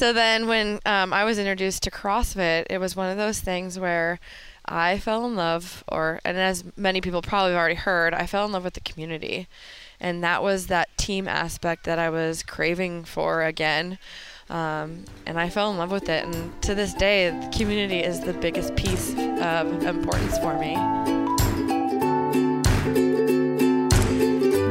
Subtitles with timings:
[0.00, 3.78] So then, when um, I was introduced to CrossFit, it was one of those things
[3.78, 4.18] where
[4.64, 8.46] I fell in love, or and as many people probably have already heard, I fell
[8.46, 9.46] in love with the community,
[10.00, 13.98] and that was that team aspect that I was craving for again.
[14.48, 16.24] Um, and I fell in love with it.
[16.24, 20.76] And to this day, the community is the biggest piece of importance for me.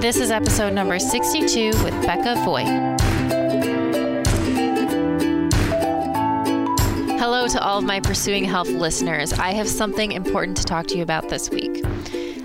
[0.01, 3.08] This is episode number 62 with Becca Voigt.
[7.19, 9.33] Hello to all of my Pursuing Health listeners.
[9.33, 11.83] I have something important to talk to you about this week.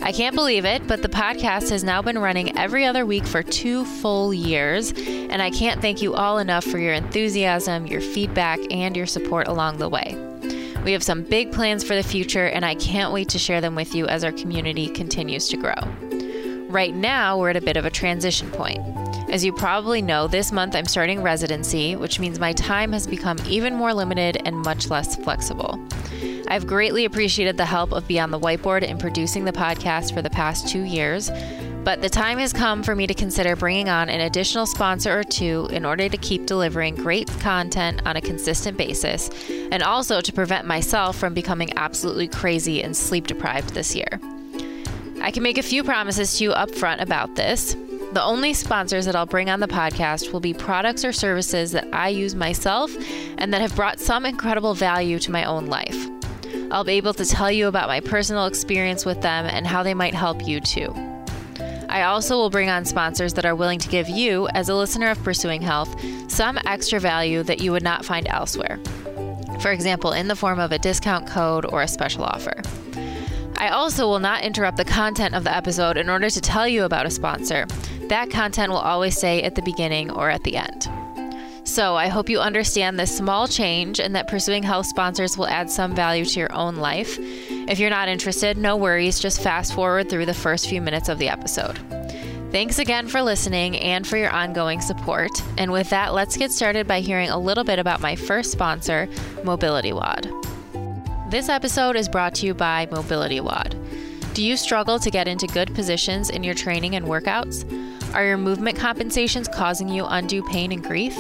[0.03, 3.41] I can't believe it, but the podcast has now been running every other week for
[3.41, 8.59] two full years, and I can't thank you all enough for your enthusiasm, your feedback,
[8.73, 10.17] and your support along the way.
[10.85, 13.77] We have some big plans for the future, and I can't wait to share them
[13.77, 15.77] with you as our community continues to grow.
[16.69, 18.83] Right now, we're at a bit of a transition point.
[19.31, 23.39] As you probably know, this month I'm starting residency, which means my time has become
[23.47, 25.81] even more limited and much less flexible.
[26.47, 30.31] I've greatly appreciated the help of Beyond the Whiteboard in producing the podcast for the
[30.31, 31.31] past two years,
[31.85, 35.25] but the time has come for me to consider bringing on an additional sponsor or
[35.25, 39.31] two in order to keep delivering great content on a consistent basis,
[39.73, 44.21] and also to prevent myself from becoming absolutely crazy and sleep deprived this year.
[45.21, 47.75] I can make a few promises to you up front about this.
[48.15, 51.89] The only sponsors that I'll bring on the podcast will be products or services that
[51.93, 52.95] I use myself
[53.39, 55.97] and that have brought some incredible value to my own life.
[56.71, 59.95] I'll be able to tell you about my personal experience with them and how they
[59.95, 60.95] might help you too.
[61.89, 65.11] I also will bring on sponsors that are willing to give you, as a listener
[65.11, 65.93] of Pursuing Health,
[66.31, 68.79] some extra value that you would not find elsewhere.
[69.59, 72.63] For example, in the form of a discount code or a special offer.
[73.57, 76.85] I also will not interrupt the content of the episode in order to tell you
[76.85, 77.67] about a sponsor.
[78.09, 80.89] That content will always say at the beginning or at the end.
[81.67, 85.71] So I hope you understand this small change and that pursuing health sponsors will add
[85.71, 87.19] some value to your own life.
[87.19, 91.19] If you're not interested, no worries, just fast forward through the first few minutes of
[91.19, 91.79] the episode.
[92.53, 95.31] Thanks again for listening and for your ongoing support.
[95.59, 99.09] And with that, let's get started by hearing a little bit about my first sponsor,
[99.43, 100.31] Mobility WOD.
[101.31, 103.75] This episode is brought to you by Mobility WOD.
[104.35, 107.65] Do you struggle to get into good positions in your training and workouts?
[108.15, 111.17] Are your movement compensations causing you undue pain and grief?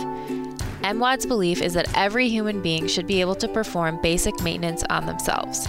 [0.85, 5.07] MWOD's belief is that every human being should be able to perform basic maintenance on
[5.07, 5.67] themselves.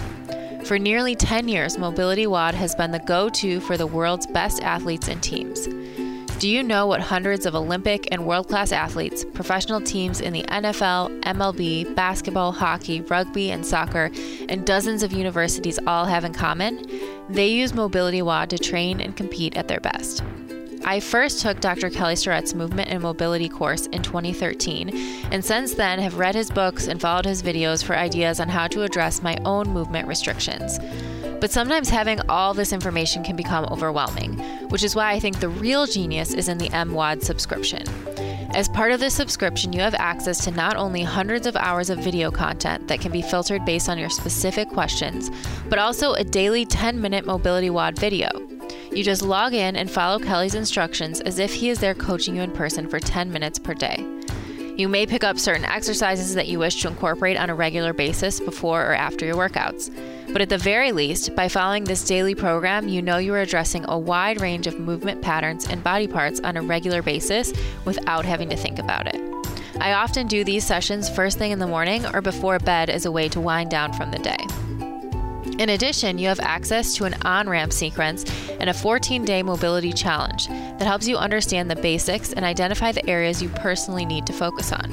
[0.62, 4.62] For nearly 10 years, Mobility WOD has been the go to for the world's best
[4.62, 5.66] athletes and teams.
[6.38, 10.44] Do you know what hundreds of Olympic and world class athletes, professional teams in the
[10.44, 14.12] NFL, MLB, basketball, hockey, rugby, and soccer,
[14.48, 16.86] and dozens of universities all have in common?
[17.28, 20.22] They use Mobility WOD to train and compete at their best.
[20.88, 21.90] I first took Dr.
[21.90, 24.90] Kelly Starrett's movement and mobility course in 2013,
[25.32, 28.68] and since then have read his books and followed his videos for ideas on how
[28.68, 30.78] to address my own movement restrictions.
[31.40, 34.38] But sometimes having all this information can become overwhelming,
[34.68, 37.82] which is why I think the real genius is in the MWOD subscription.
[38.54, 41.98] As part of this subscription, you have access to not only hundreds of hours of
[41.98, 45.32] video content that can be filtered based on your specific questions,
[45.68, 48.30] but also a daily 10 minute Mobility WOD video.
[48.96, 52.40] You just log in and follow Kelly's instructions as if he is there coaching you
[52.40, 54.02] in person for 10 minutes per day.
[54.78, 58.40] You may pick up certain exercises that you wish to incorporate on a regular basis
[58.40, 59.94] before or after your workouts.
[60.32, 63.84] But at the very least, by following this daily program, you know you are addressing
[63.86, 67.52] a wide range of movement patterns and body parts on a regular basis
[67.84, 69.20] without having to think about it.
[69.78, 73.12] I often do these sessions first thing in the morning or before bed as a
[73.12, 74.38] way to wind down from the day.
[75.58, 78.26] In addition, you have access to an on ramp sequence
[78.60, 83.08] and a 14 day mobility challenge that helps you understand the basics and identify the
[83.08, 84.92] areas you personally need to focus on.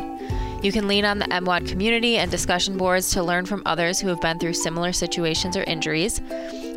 [0.64, 4.08] You can lean on the MWOD community and discussion boards to learn from others who
[4.08, 6.22] have been through similar situations or injuries.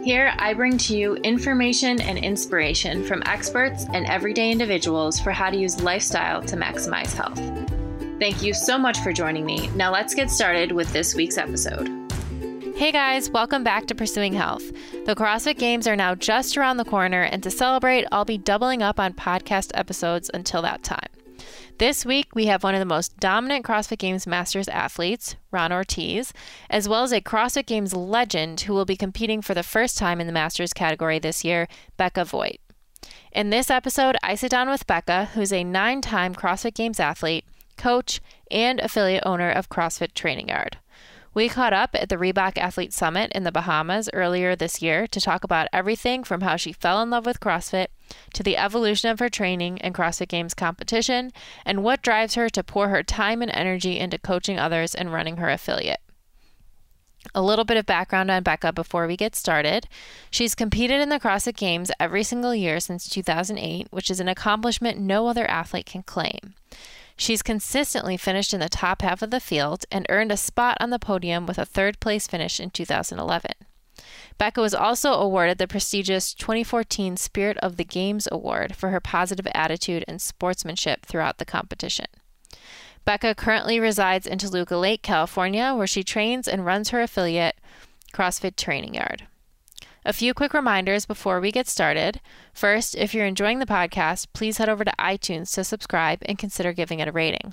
[0.05, 5.51] Here, I bring to you information and inspiration from experts and everyday individuals for how
[5.51, 7.37] to use lifestyle to maximize health.
[8.21, 9.67] Thank you so much for joining me.
[9.75, 11.89] Now, let's get started with this week's episode.
[12.77, 14.71] Hey guys, welcome back to Pursuing Health,
[15.05, 18.85] The CrossFit Games are now just around the corner, and to celebrate, I'll be doubling
[18.85, 21.09] up on podcast episodes until that time.
[21.79, 26.33] This week, we have one of the most dominant CrossFit Games Masters athletes, Ron Ortiz,
[26.69, 30.21] as well as a CrossFit Games legend who will be competing for the first time
[30.21, 32.59] in the Masters category this year, Becca Voigt.
[33.31, 37.45] In this episode, I sit down with Becca, who's a nine time CrossFit Games athlete,
[37.77, 38.21] coach,
[38.51, 40.79] and affiliate owner of CrossFit Training Yard.
[41.39, 45.21] We caught up at the Reebok Athlete Summit in the Bahamas earlier this year to
[45.21, 47.87] talk about everything from how she fell in love with CrossFit
[48.33, 51.31] to the evolution of her training and CrossFit Games competition
[51.65, 55.37] and what drives her to pour her time and energy into coaching others and running
[55.37, 56.01] her affiliate.
[57.37, 59.87] A little bit of background on Becca before we get started.
[60.33, 64.99] She's competed in the CrossFit Games every single year since 2008, which is an accomplishment
[64.99, 66.55] no other athlete can claim.
[67.19, 70.91] She's consistently finished in the top half of the field and earned a spot on
[70.91, 73.51] the podium with a third place finish in 2011.
[74.39, 79.49] Becca was also awarded the prestigious 2014 Spirit of the Games Award for her positive
[79.53, 82.07] attitude and sportsmanship throughout the competition.
[83.05, 87.57] Becca currently resides in Toluca Lake, California, where she trains and runs her affiliate,
[88.13, 89.28] CrossFit Training Yard.
[90.09, 92.23] A few quick reminders before we get started.
[92.55, 96.73] First, if you're enjoying the podcast, please head over to iTunes to subscribe and consider
[96.73, 97.53] giving it a rating.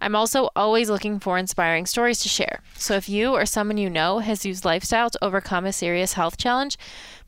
[0.00, 2.62] I'm also always looking for inspiring stories to share.
[2.78, 6.38] So if you or someone you know has used lifestyle to overcome a serious health
[6.38, 6.78] challenge,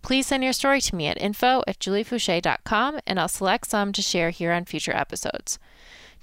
[0.00, 4.00] please send your story to me at info at juliefoucher.com and I'll select some to
[4.00, 5.58] share here on future episodes.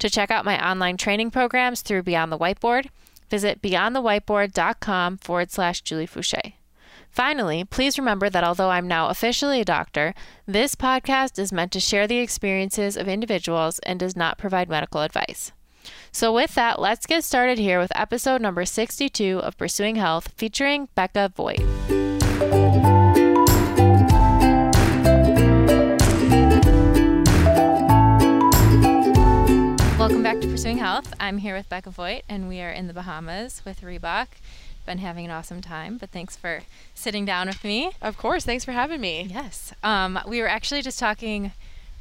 [0.00, 2.88] To check out my online training programs through Beyond the Whiteboard,
[3.30, 6.54] visit beyondthewhiteboard.com forward slash Julie Foucher.
[7.12, 10.14] Finally, please remember that although I'm now officially a doctor,
[10.46, 15.02] this podcast is meant to share the experiences of individuals and does not provide medical
[15.02, 15.52] advice.
[16.10, 20.88] So, with that, let's get started here with episode number 62 of Pursuing Health featuring
[20.94, 21.60] Becca Voigt.
[29.98, 31.12] Welcome back to Pursuing Health.
[31.20, 34.28] I'm here with Becca Voigt, and we are in the Bahamas with Reebok
[34.84, 36.62] been having an awesome time, but thanks for
[36.94, 37.92] sitting down with me.
[38.00, 38.44] Of course.
[38.44, 39.28] Thanks for having me.
[39.30, 39.72] Yes.
[39.82, 41.52] Um, we were actually just talking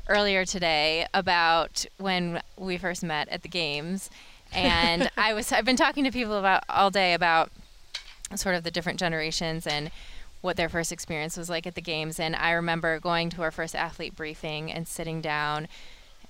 [0.08, 4.10] earlier today about when we first met at the games.
[4.54, 7.52] And I was I've been talking to people about all day about
[8.36, 9.92] sort of the different generations and
[10.42, 12.20] what their first experience was like at the games.
[12.20, 15.68] And I remember going to our first athlete briefing and sitting down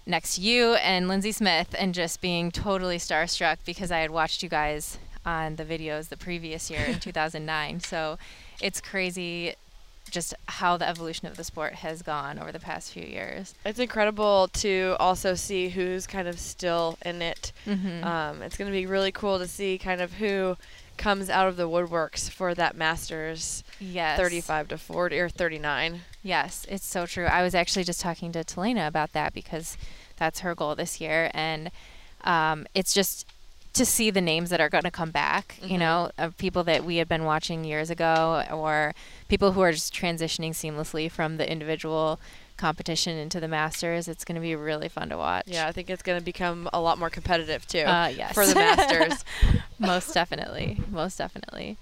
[0.06, 4.44] next to you and Lindsay Smith and just being totally starstruck because I had watched
[4.44, 7.79] you guys on the videos the previous year in 2009.
[7.81, 8.18] So
[8.62, 9.56] it's crazy
[10.09, 13.53] just how the evolution of the sport has gone over the past few years.
[13.63, 17.51] It's incredible to also see who's kind of still in it.
[17.65, 18.03] Mm-hmm.
[18.03, 20.57] Um, it's going to be really cool to see kind of who
[20.97, 24.17] comes out of the woodworks for that Masters yes.
[24.19, 26.01] 35 to 40 or 39.
[26.21, 27.25] Yes, it's so true.
[27.25, 29.77] I was actually just talking to Talayna about that because
[30.17, 31.31] that's her goal this year.
[31.33, 31.71] And
[32.24, 33.25] um, it's just
[33.73, 35.71] to see the names that are going to come back, mm-hmm.
[35.71, 38.94] you know, of people that we had been watching years ago or
[39.29, 42.19] people who are just transitioning seamlessly from the individual
[42.57, 44.07] competition into the masters.
[44.07, 45.45] It's going to be really fun to watch.
[45.47, 48.33] Yeah, I think it's going to become a lot more competitive too uh, yes.
[48.33, 49.23] for the masters.
[49.79, 50.79] Most definitely.
[50.89, 51.77] Most definitely.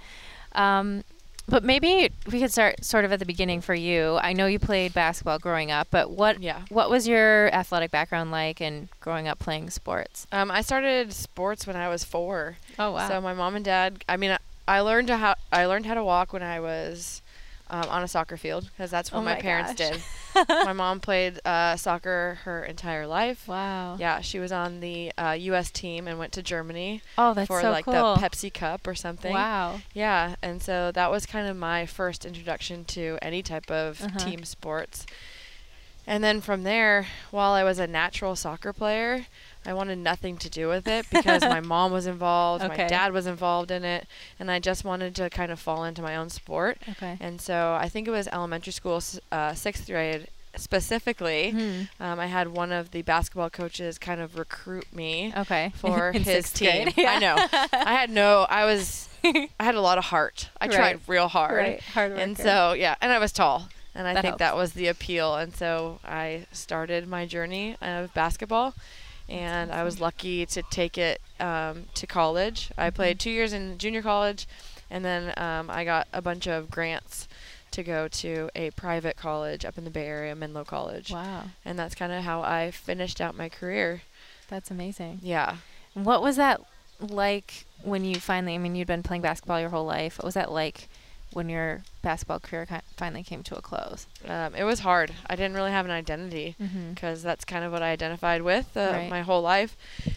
[0.53, 1.03] Um,
[1.49, 4.17] but maybe we could start sort of at the beginning for you.
[4.21, 6.61] I know you played basketball growing up, but what yeah.
[6.69, 10.27] what was your athletic background like and growing up playing sports?
[10.31, 12.57] Um, I started sports when I was four.
[12.77, 13.07] Oh wow!
[13.07, 14.03] So my mom and dad.
[14.07, 14.37] I mean, I,
[14.67, 17.21] I learned how I learned how to walk when I was
[17.69, 20.01] um, on a soccer field because that's what oh my, my, parents did.
[20.49, 23.47] my mom played uh, soccer her entire life.
[23.47, 23.97] Wow.
[23.99, 25.71] Yeah, she was on the uh, U.S.
[25.71, 27.01] team and went to Germany.
[27.17, 27.93] Oh, that's for so like cool.
[27.93, 29.33] the Pepsi Cup or something.
[29.33, 29.81] Wow.
[29.93, 34.19] Yeah, and so that was kind of my first introduction to any type of uh-huh.
[34.19, 35.05] team sports.
[36.07, 39.27] And then from there, while I was a natural soccer player,
[39.65, 42.83] I wanted nothing to do with it because my mom was involved, okay.
[42.83, 44.07] my dad was involved in it,
[44.39, 46.77] and I just wanted to kind of fall into my own sport.
[46.87, 47.17] Okay.
[47.19, 49.01] And so I think it was elementary school,
[49.31, 51.53] uh, sixth grade specifically.
[51.55, 52.03] Mm-hmm.
[52.03, 55.33] Um, I had one of the basketball coaches kind of recruit me.
[55.35, 55.71] Okay.
[55.75, 56.89] For his team.
[56.95, 57.13] Yeah.
[57.13, 57.35] I know.
[57.73, 58.45] I had no.
[58.49, 59.07] I was.
[59.23, 60.49] I had a lot of heart.
[60.61, 60.75] I right.
[60.75, 61.57] tried real hard.
[61.57, 61.81] Right.
[61.81, 62.23] Hard worker.
[62.23, 63.69] And so yeah, and I was tall.
[63.95, 64.39] And I that think helps.
[64.39, 65.35] that was the appeal.
[65.35, 68.73] And so I started my journey of basketball
[69.29, 72.71] and I was lucky to take it um, to college.
[72.77, 72.95] I mm-hmm.
[72.95, 74.47] played two years in junior college,
[74.89, 77.27] and then um, I got a bunch of grants
[77.71, 81.11] to go to a private college up in the Bay Area, Menlo College.
[81.11, 81.43] Wow.
[81.63, 84.01] And that's kind of how I finished out my career.
[84.49, 85.19] That's amazing.
[85.21, 85.57] Yeah.
[85.93, 86.61] What was that
[86.99, 90.17] like when you finally, I mean, you'd been playing basketball your whole life.
[90.17, 90.89] What was that like
[91.33, 92.67] when your basketball career
[92.97, 94.07] finally came to a close?
[94.27, 95.13] Um, it was hard.
[95.27, 96.93] I didn't really have an identity Mm-hmm.
[96.93, 99.09] because that's kind of what I identified with uh, Right.
[99.09, 99.75] my whole life,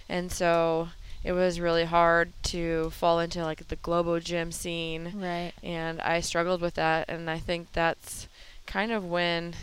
[0.08, 0.88] and so
[1.24, 5.52] it was really hard to fall into like the Globo gym scene, Right.
[5.62, 7.08] and I struggled with that.
[7.08, 8.26] And I think that's
[8.66, 9.54] kind of when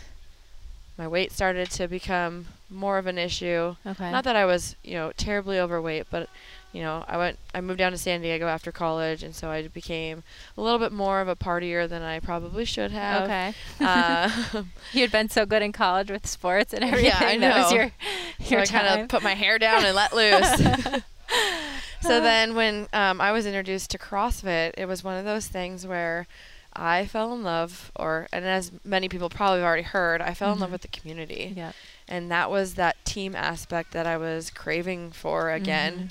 [0.96, 3.74] my weight started to become more of an issue.
[3.86, 4.10] Okay.
[4.10, 6.28] Not that I was, you know, terribly overweight, but
[6.72, 9.66] you know, I went I moved down to San Diego after college and so I
[9.68, 10.22] became
[10.56, 13.22] a little bit more of a partier than I probably should have.
[13.24, 13.54] okay.
[13.80, 14.62] Uh,
[14.92, 17.06] you had been so good in college with sports and everything.
[17.06, 17.18] Yeah.
[17.20, 17.76] I That was know.
[17.76, 17.90] your
[18.40, 21.02] so your I kind of put my hair down and let loose.
[22.00, 25.86] so then when um, I was introduced to CrossFit, it was one of those things
[25.86, 26.26] where
[26.74, 30.52] I fell in love, or and as many people probably have already heard, I fell
[30.52, 30.72] in love Mhm.
[30.72, 31.72] with the community, yeah.
[32.08, 35.92] and that was that team aspect that I was craving for again.
[35.94, 36.06] Mm-hmm.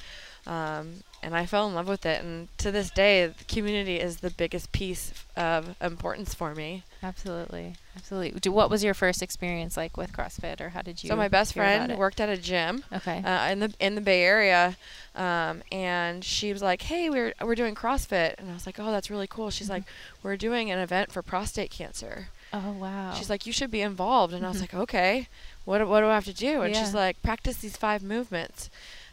[0.49, 4.17] Um, and I fell in love with it, and to this day, the community is
[4.17, 6.83] the biggest piece of importance for me.
[7.03, 7.75] Absolutely.
[7.95, 8.39] Absolutely.
[8.39, 11.09] Do, what was your first experience like with CrossFit, or how did you?
[11.09, 13.21] so my best friend worked at a gym, Okay.
[13.23, 14.75] uh, in the in the Bay Area,
[15.15, 18.91] um, and she was like, "Hey, we're we're doing CrossFit," and I was like, "Oh,
[18.91, 19.71] that's really cool." She's Mhm.
[19.71, 19.83] like,
[20.23, 23.13] "We're doing an event for prostate cancer." oh wow.
[23.15, 24.61] She's like, "You should be involved," and I was Mhm.
[24.61, 25.27] like, "Okay,
[25.65, 28.69] what what do I have to do?" And she's like, "Practice these five movements,"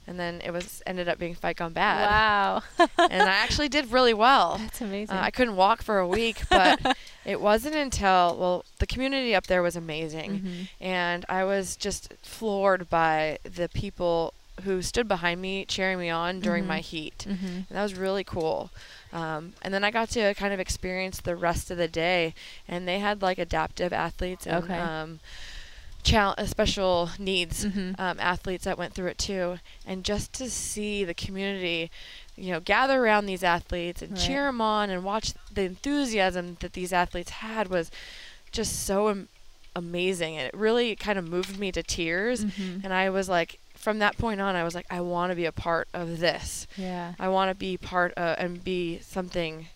[0.06, 2.62] and then it was ended up being Fight Gone Bad, wow.
[2.98, 4.58] and I actually did really well.
[4.58, 5.16] That's amazing.
[5.16, 9.46] Uh, I couldn't walk for a week, but it wasn't until well, the community up
[9.46, 10.68] there was amazing Mhm.
[10.80, 14.32] and I was just floored by the people
[14.64, 16.68] who stood behind me cheering me on during Mhm.
[16.68, 17.26] my heat.
[17.28, 17.44] Mhm.
[17.44, 18.70] And that was really cool.
[19.12, 22.34] Um, and then I got to kind of experience the rest of the day,
[22.66, 24.78] and they had like adaptive athletes and Okay.
[24.78, 25.20] um,
[26.06, 27.98] chal- uh, special needs Mhm.
[27.98, 29.58] um, athletes that went through it too.
[29.86, 31.90] And just to see the community,
[32.36, 34.20] you know, gather around these athletes and Right.
[34.26, 37.90] cheer them on and watch the enthusiasm that these athletes had was
[38.52, 39.28] just so am-
[39.74, 40.36] amazing.
[40.36, 42.44] And it really kind of moved me to tears.
[42.44, 42.84] Mhm.
[42.84, 45.44] And I was like, from that point on, I was like, I want to be
[45.44, 46.66] a part of this.
[46.76, 47.12] Yeah.
[47.18, 49.68] I want to be part of and be something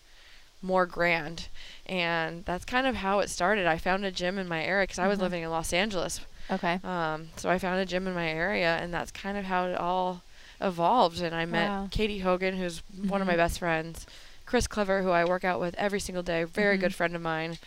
[0.61, 1.47] more grand.
[1.85, 3.65] And that's kind of how it started.
[3.67, 5.21] I found a gym in my area because I was Mhm.
[5.21, 6.21] living in Los Angeles.
[6.49, 6.79] Okay.
[6.83, 9.75] Um, so I found a gym in my area, and that's kind of how it
[9.77, 10.21] all
[10.59, 11.21] evolved.
[11.21, 11.87] And I met Wow.
[11.91, 13.37] Katie Hogan, who's one of my Mhm.
[13.37, 14.05] best friends,
[14.45, 16.81] Chris Clever, who I work out with every single day, very Mhm.
[16.81, 17.57] good friend of mine.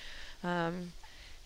[0.42, 0.92] Um,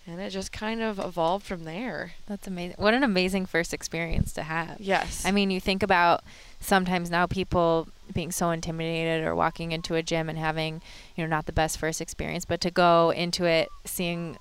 [0.06, 2.12] and it just kind of evolved from there.
[2.26, 2.76] That's amazing.
[2.78, 4.80] What an amazing first experience to have.
[4.80, 5.24] Yes.
[5.24, 6.24] I mean, you think about
[6.60, 10.80] sometimes now people being so intimidated or walking into a gym and having,
[11.16, 14.38] you know, not the best first experience, but to go into it seeing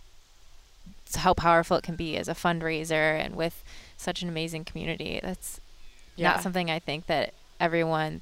[1.15, 3.63] how powerful it can be as a fundraiser and with
[3.97, 5.19] such an amazing community.
[5.23, 5.59] That's
[6.15, 6.31] yeah.
[6.31, 8.21] not something I think that everyone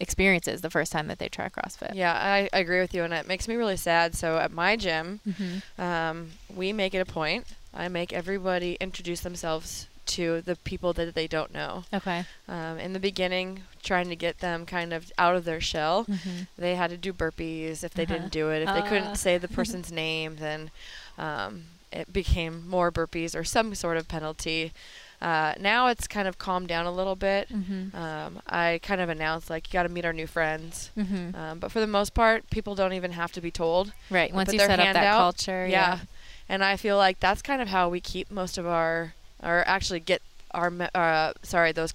[0.00, 1.94] experiences the first time that they try CrossFit.
[1.94, 4.14] Yeah, I, I agree with you, and it makes me really sad.
[4.14, 5.80] So at my gym, Mm-hmm.
[5.82, 7.46] um, we make it a point.
[7.74, 11.84] I make everybody introduce themselves to the people that they don't know.
[11.92, 12.24] Okay.
[12.48, 16.42] Um, in the beginning, trying to get them kind of out of their shell, Mm-hmm.
[16.58, 18.14] they had to do burpees if they Uh-huh.
[18.14, 18.62] didn't do it.
[18.62, 18.88] If they Ah.
[18.88, 20.70] couldn't say the person's name, then
[21.18, 24.72] um, it became more burpees or some sort of penalty.
[25.20, 27.48] Uh, now it's kind of calmed down a little bit.
[27.48, 27.94] Mm-hmm.
[27.96, 30.90] Um, I kind of announced like you got to meet our new friends.
[30.98, 31.36] Mm-hmm.
[31.36, 33.92] Um, but for the most part, people don't even have to be told.
[34.10, 34.34] Right.
[34.34, 35.64] Once you set up that out, culture.
[35.66, 36.00] Yeah.
[36.48, 40.00] And I feel like that's kind of how we keep most of our, or actually
[40.00, 40.22] get
[40.52, 41.94] our, uh, sorry, those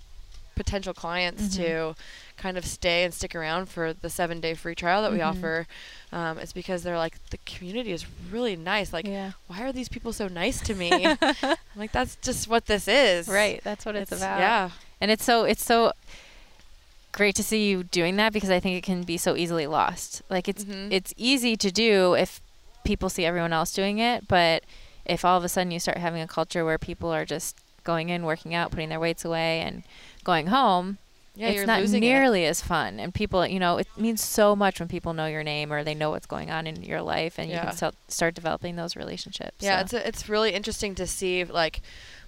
[0.55, 1.55] potential clients Mhm.
[1.57, 1.95] to
[2.37, 5.25] kind of stay and stick around for the seven day free trial that we Mhm.
[5.27, 5.67] offer.
[6.11, 8.91] Um, it's because they're like, the community is really nice.
[8.93, 9.31] Like, yeah.
[9.47, 10.89] why are these people so nice to me?
[11.75, 13.27] Like, that's just what this is.
[13.27, 13.61] Right.
[13.63, 14.39] That's what it's, about.
[14.39, 14.69] Yeah.
[14.99, 15.93] And it's so it's so
[17.11, 20.21] great to see you doing that because I think it can be so easily lost.
[20.29, 20.91] Like it's Mhm.
[20.91, 22.41] it's easy to do if
[22.83, 24.63] people see everyone else doing it, but
[25.07, 28.09] if all of a sudden you start having a culture where people are just going
[28.09, 29.83] in, working out, putting their weights away and
[30.23, 30.97] going home,
[31.35, 32.07] Yeah, it's not losing it.
[32.07, 32.99] nearly as fun.
[32.99, 35.95] And people, you know, it means so much when people know your name or they
[35.95, 39.55] know what's going on in your life and you can start start developing those relationships.
[39.61, 41.81] Yeah, So- it's a, it's really interesting to see like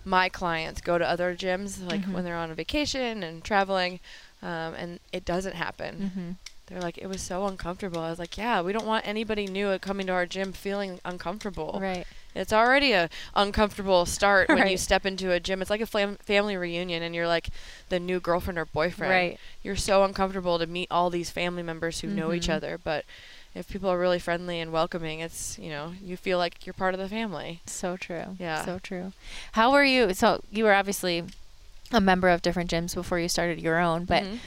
[0.06, 2.14] my clients go to other gyms like Mhm.
[2.14, 4.00] when they're on a vacation and traveling,
[4.42, 6.12] um, and it doesn't happen.
[6.16, 6.36] Mhm.
[6.68, 8.00] They're like, it was so uncomfortable.
[8.00, 11.80] I was like, yeah, we don't want anybody new coming to our gym feeling uncomfortable.
[11.82, 12.06] Right.
[12.36, 15.62] It's already a uncomfortable start when you step into a gym.
[15.62, 17.50] It's like a fam- family reunion, and you're like
[17.90, 19.12] the new girlfriend or boyfriend.
[19.12, 19.40] Right.
[19.64, 22.54] You're so uncomfortable to meet all these family members who know each Mhm.
[22.54, 23.04] other, but
[23.56, 26.94] if people are really friendly and welcoming, it's you know you feel like you're part
[26.94, 27.62] of the family.
[27.66, 28.36] So true.
[28.40, 28.64] Yeah.
[28.64, 29.12] So true.
[29.54, 30.14] How were you?
[30.14, 31.24] So you were obviously
[31.92, 34.38] a member of different gyms before you started your own, but Mhm.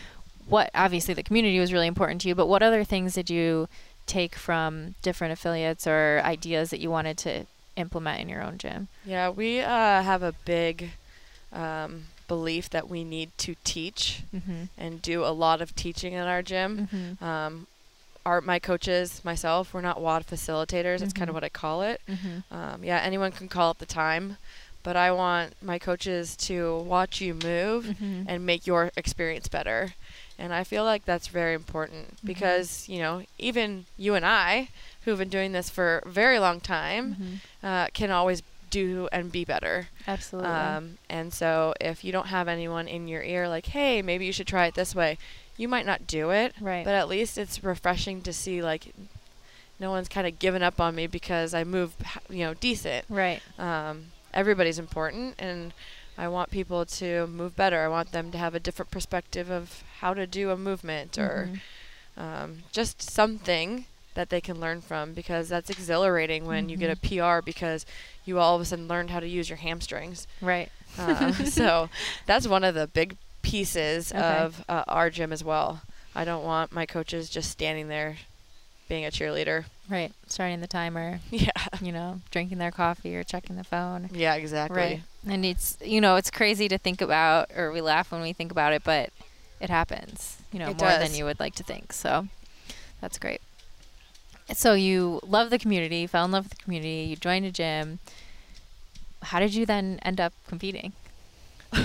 [0.46, 3.68] what obviously the community was really important to you, but what other things did you
[4.06, 8.88] take from different affiliates or ideas that you wanted to implement in your own gym?
[9.04, 10.90] Yeah, we uh, have a big
[11.52, 14.64] um, belief that we need to teach Mm-hmm.
[14.78, 16.88] and do a lot of teaching in our gym.
[16.92, 17.24] Mm-hmm.
[17.24, 17.66] Um,
[18.24, 21.00] our my coaches, myself, we're not WOD facilitators.
[21.00, 21.30] That's kind Mhm.
[21.30, 22.00] of what I call it.
[22.08, 22.54] Mm-hmm.
[22.54, 24.36] Um, yeah, anyone can call it the time,
[24.84, 28.22] but I want my coaches to watch you move Mm-hmm.
[28.28, 29.94] and make your experience better.
[30.42, 32.26] And I feel like that's very important Mhm.
[32.26, 34.68] because, you know, even you and I,
[35.04, 37.66] who've been doing this for a very long time, Mm-hmm.
[37.66, 39.88] uh, can always do and be better.
[40.08, 40.50] Absolutely.
[40.50, 44.32] Um, and so if you don't have anyone in your ear like, hey, maybe you
[44.32, 45.16] should try it this way,
[45.56, 46.54] you might not do it.
[46.60, 46.84] right.
[46.84, 48.92] But at least it's refreshing to see like
[49.78, 51.94] no one's kind of given up on me because I move,
[52.30, 53.04] you know, decent.
[53.08, 53.40] right.
[53.58, 55.72] Um, everybody's important, and
[56.22, 57.80] I want people to move better.
[57.84, 61.50] I want them to have a different perspective of how to do a movement or
[61.50, 61.60] Mhm.
[62.22, 66.96] um, just something that they can learn from because that's exhilarating when you get a
[67.08, 67.84] PR because
[68.24, 70.28] you all of a sudden learned how to use your hamstrings.
[70.40, 70.70] Right.
[70.96, 71.88] Uh, so
[72.26, 74.22] that's one of the big pieces Okay.
[74.22, 75.82] of uh, our gym as well.
[76.14, 78.18] I don't want my coaches just standing there
[78.88, 79.64] being a cheerleader.
[79.88, 80.12] Right.
[80.28, 81.50] Starting the timer, Yeah.
[81.80, 84.08] you know, drinking their coffee or checking the phone.
[84.12, 84.76] Yeah, exactly.
[84.76, 85.02] Right.
[85.26, 88.50] And it's, you know, it's crazy to think about, or we laugh when we think
[88.50, 89.10] about it, but
[89.60, 91.92] it happens, you know, It more than you would like to think.
[91.92, 92.26] So
[93.00, 93.40] that's great.
[94.52, 98.00] So you love the community, fell in love with the community, you joined a gym.
[99.22, 100.92] How did you then end up competing?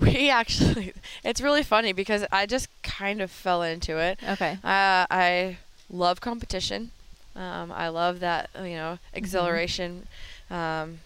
[0.00, 4.18] We actually, it's really funny because I just kind of fell into it.
[4.28, 4.58] Okay.
[4.64, 6.90] Uh, I love competition.
[7.36, 10.06] Um, I love that, you know, exhilaration,
[10.50, 10.98] um,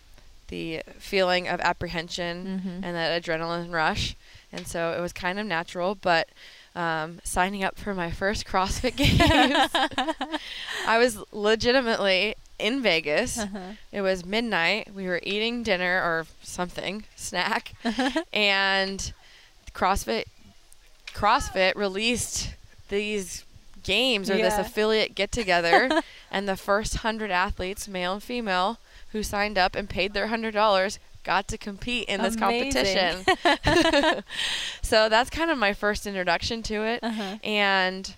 [0.48, 2.84] the feeling of apprehension Mm-hmm.
[2.84, 4.16] and that adrenaline rush.
[4.52, 6.28] And so it was kind of natural, but
[6.74, 9.70] um, signing up for my first CrossFit Games,
[10.86, 13.38] I was legitimately in Vegas.
[13.38, 13.72] uh-huh.
[13.92, 14.94] It was midnight.
[14.94, 17.72] We were eating dinner or something, snack,
[18.32, 19.12] and
[19.74, 20.24] CrossFit
[21.14, 22.54] CrossFit released
[22.88, 23.44] these
[23.82, 28.78] games or this affiliate get together and the first 100 athletes, male and female,
[29.12, 33.25] who signed up and paid their $100 got to compete in this Amazing.
[33.25, 34.25] competition.
[34.83, 37.01] so that's kind of my first introduction to it.
[37.03, 37.37] Uh-huh.
[37.44, 38.14] And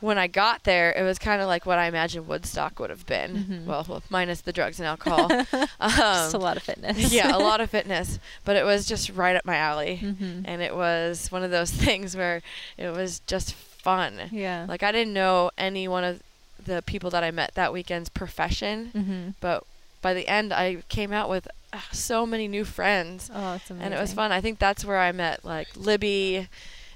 [0.00, 3.06] when I got there, it was kind of like what I imagined Woodstock would have
[3.06, 3.36] been.
[3.36, 3.64] Mhm.
[3.64, 5.28] Well, well, minus the drugs and alcohol.
[5.80, 7.12] Just a um, lot of fitness.
[7.12, 10.00] yeah, a lot of fitness, but it was just right up my alley.
[10.02, 10.42] Mm-hmm.
[10.44, 12.42] And it was one of those things where
[12.76, 14.28] it was just fun.
[14.30, 14.66] Yeah.
[14.68, 16.22] Like I didn't know any one of
[16.62, 19.28] the people that I met that weekend's profession, mm-hmm.
[19.40, 19.64] but
[20.04, 23.84] by the end I came out with uh, so many new friends Oh, it's amazing.
[23.86, 24.30] and it was fun.
[24.30, 26.48] I think that's where I met like Libby,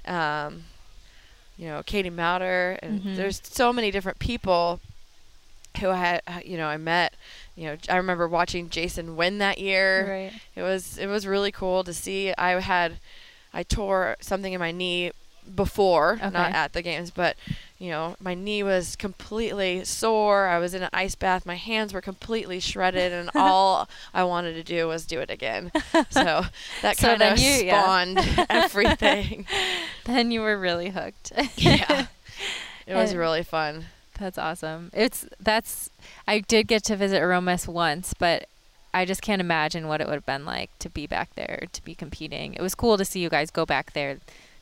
[0.05, 0.63] um,
[1.57, 3.15] you know, Katie Mouter, and Mhm.
[3.17, 4.79] there's so many different people
[5.79, 7.13] who I had, uh, you know, I met.
[7.55, 10.07] You know, I remember watching Jason win that year.
[10.07, 10.33] Right.
[10.55, 12.33] It was it was really cool to see.
[12.37, 12.99] I had
[13.53, 15.11] I tore something in my knee
[15.55, 17.35] before, not at the games, but
[17.77, 20.47] you know, my knee was completely sore.
[20.47, 21.45] I was in an ice bath.
[21.45, 25.71] My hands were completely shredded, and all I wanted to do was do it again.
[26.09, 26.43] So
[26.81, 27.81] that So kind of you- yeah.
[27.83, 29.45] spawned everything.
[30.05, 31.31] Then you were really hooked.
[31.55, 32.07] yeah,
[32.85, 33.85] it was And- really fun.
[34.19, 34.91] That's awesome.
[34.93, 35.89] It's that's
[36.27, 38.49] I did get to visit Aromas once, but
[38.93, 41.81] I just can't imagine what it would have been like to be back there, to
[41.85, 42.53] be competing.
[42.55, 44.17] It was cool to see you guys go back there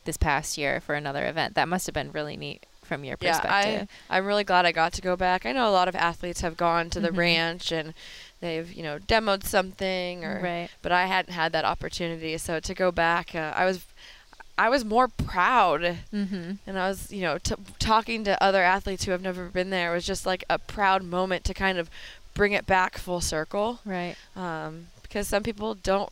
[0.07, 1.53] this past year for another event.
[1.53, 3.87] That must have been really neat from your Yeah, perspective.
[4.09, 5.45] I, I'm really glad I got to go back.
[5.45, 7.17] I know a lot of athletes have gone to the Mhm.
[7.17, 7.93] ranch and
[8.39, 10.69] they've, you know, demoed something or right.
[10.81, 12.37] but I hadn't had that opportunity.
[12.37, 13.85] So to go back, uh, I was,
[14.57, 15.81] I was more proud,
[16.13, 16.51] Mm-hmm.
[16.65, 19.91] and I was, you know, t- talking to other athletes who have never been there.
[19.91, 21.89] It was just like a proud moment to kind of
[22.33, 24.15] bring it back full circle, Right.
[24.35, 26.11] um, because some people don't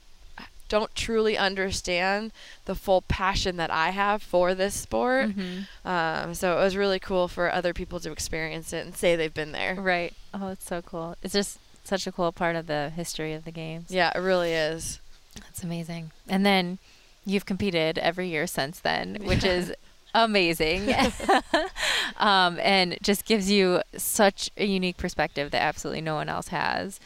[0.69, 2.31] don't truly understand
[2.65, 5.29] the full passion that I have for this sport.
[5.29, 5.87] Mm-hmm.
[5.87, 9.33] Um, so it was really cool for other people to experience it and say they've
[9.33, 9.75] been there.
[9.75, 10.13] Right.
[10.33, 11.15] Oh, it's so cool.
[11.21, 13.91] It's just such a cool part of the history of the games.
[13.91, 14.99] Yeah, it really is.
[15.35, 16.11] That's amazing.
[16.27, 16.79] And then
[17.25, 19.73] you've competed every year since then, which is
[20.13, 20.93] amazing.
[22.17, 26.99] um, and just gives you such a unique perspective that absolutely no one else has.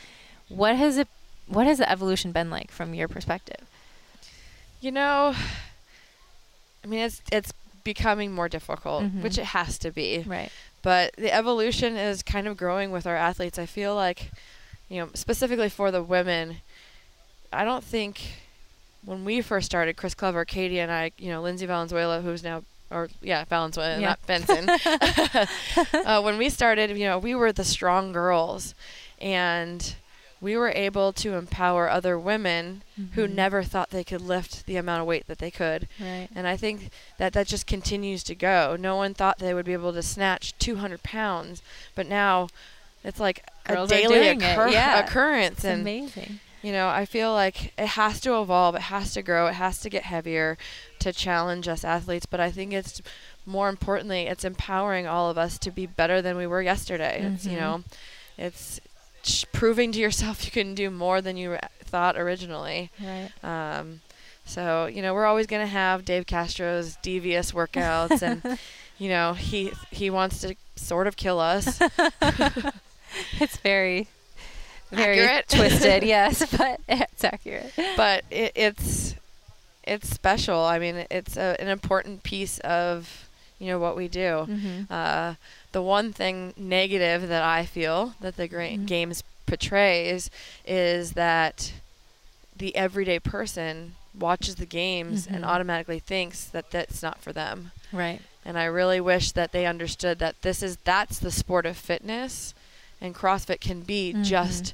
[0.47, 1.07] What has it
[1.49, 3.67] what has the evolution been like from your perspective?
[4.81, 5.35] You know,
[6.83, 7.51] I mean, it's it's
[7.83, 9.21] becoming more difficult, Mhm.
[9.23, 10.23] which it has to be.
[10.25, 10.51] Right.
[10.81, 13.59] But the evolution is kind of growing with our athletes.
[13.59, 14.31] I feel like,
[14.87, 16.57] you know, specifically for the women,
[17.51, 18.33] I don't think
[19.03, 22.63] when we first started, Chris Clever, Katie, and I, you know, Lindsay Valenzuela, who's now
[22.91, 24.07] or yeah, Valenzuela, Yeah.
[24.09, 24.69] not Benson.
[26.05, 28.73] uh, when we started, you know, we were the strong girls,
[29.19, 29.95] and
[30.41, 32.81] we were able to empower other women
[33.15, 33.33] who Mhm.
[33.35, 35.87] never thought they could lift the amount of weight that they could.
[35.99, 36.29] Right.
[36.33, 38.77] And I think that that just continues to go.
[38.79, 41.61] No one thought they would be able to snatch 200 pounds,
[41.93, 42.47] but now
[43.03, 44.99] it's like Girls a daily occur- yeah.
[44.99, 45.57] occurrence.
[45.57, 46.39] It's and amazing.
[46.61, 49.79] you know, I feel like it has to evolve, it has to grow, it has
[49.81, 50.57] to get heavier
[50.99, 52.25] to challenge us athletes.
[52.25, 53.01] But I think it's
[53.45, 57.21] more importantly, it's empowering all of us to be better than we were yesterday.
[57.33, 57.59] It's you Mhm.
[57.61, 57.83] know,
[58.37, 58.79] it's
[59.51, 62.91] proving to yourself you can do more than you thought originally.
[63.01, 63.29] Right.
[63.43, 64.01] Um,
[64.45, 68.59] so you know, we're always gonna have Dave Castro's devious workouts, and
[68.97, 71.79] you know, he he wants to sort of kill us.
[73.39, 74.07] It's very,
[74.91, 75.49] very Accurate.
[75.49, 76.03] twisted.
[76.03, 77.73] Yes, but it's accurate.
[77.97, 79.15] but it, it's
[79.83, 80.59] it's special.
[80.59, 83.27] I mean, it's a, an important piece of
[83.57, 84.45] you know what we do.
[84.47, 84.93] Mm-hmm.
[84.93, 85.33] Uh,
[85.71, 88.85] the one thing negative that I feel that the Mhm.
[88.85, 90.29] games portrays
[90.65, 91.71] is that
[92.55, 95.47] the everyday person watches the games and Mhm.
[95.47, 97.71] automatically thinks that that's not for them.
[97.91, 98.21] Right.
[98.43, 102.53] And I really wish that they understood that this is that's the sport of fitness,
[102.99, 104.23] and CrossFit can be Mhm.
[104.25, 104.73] just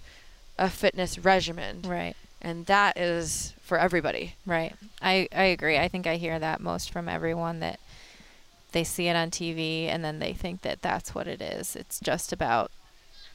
[0.58, 2.16] a fitness regimen, Right.
[2.42, 4.36] and that is for everybody.
[4.46, 4.74] Right.
[5.02, 5.78] I, I agree.
[5.78, 7.80] I think I hear that most from everyone that
[8.76, 11.76] they see it on TV and then they think that that's what it is.
[11.78, 12.70] It's just about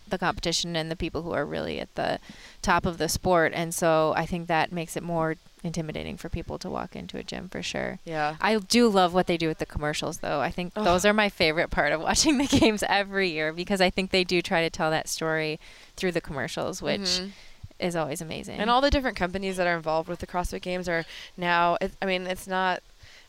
[0.06, 2.18] the competition and the people who are really at the
[2.60, 3.52] top of the sport.
[3.54, 7.22] And so I think that makes it more intimidating for people to walk into a
[7.22, 8.00] gym for sure.
[8.04, 8.36] Yeah.
[8.40, 10.40] I do love what they do with the commercials, though.
[10.40, 13.88] I think those are my favorite part of watching the games every year because I
[13.88, 15.58] think they do try to tell that story
[15.96, 17.30] through the commercials, which Mhm.
[17.78, 18.58] is always amazing.
[18.60, 21.04] And all the different companies that are involved with the CrossFit Games are
[21.36, 21.78] now.
[21.80, 22.82] It, I mean, it's not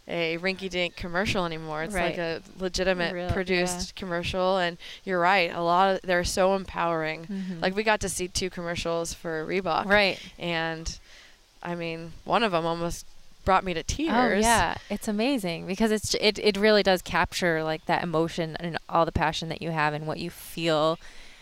[0.07, 1.83] a rinky-dink commercial anymore.
[1.83, 4.57] It's like a legitimate Real- produced commercial.
[4.57, 5.51] And you're right.
[5.53, 7.25] A lot of they're so empowering.
[7.27, 7.61] Mhm.
[7.61, 10.19] Like we got to see two commercials for Reebok, right.
[10.39, 10.97] and
[11.63, 13.05] I mean, one of them almost
[13.45, 14.43] brought me to tears.
[14.45, 18.77] Oh yeah, it's amazing because it's it it really does capture like that emotion and
[18.89, 20.99] all the passion that you have and what you feel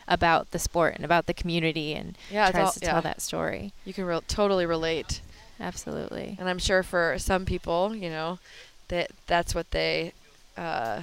[0.07, 2.51] about the sport and about the community and yeah.
[2.51, 2.91] Tries all, to yeah.
[2.91, 3.73] tell that story.
[3.85, 5.21] You can re- totally relate.
[5.59, 6.35] Absolutely.
[6.39, 8.39] And I'm sure for some people, you know,
[8.87, 10.13] that that's what they.
[10.57, 11.01] Uh,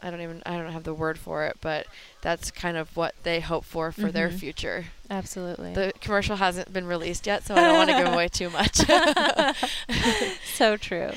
[0.00, 1.86] I don't even I don't have the word for it, but
[2.22, 4.38] that's kind of what they hope for for their Mhm.
[4.38, 4.84] future.
[5.10, 5.74] Absolutely.
[5.74, 8.76] The commercial hasn't been released yet, so I don't want to give away too much.
[10.44, 11.10] so true.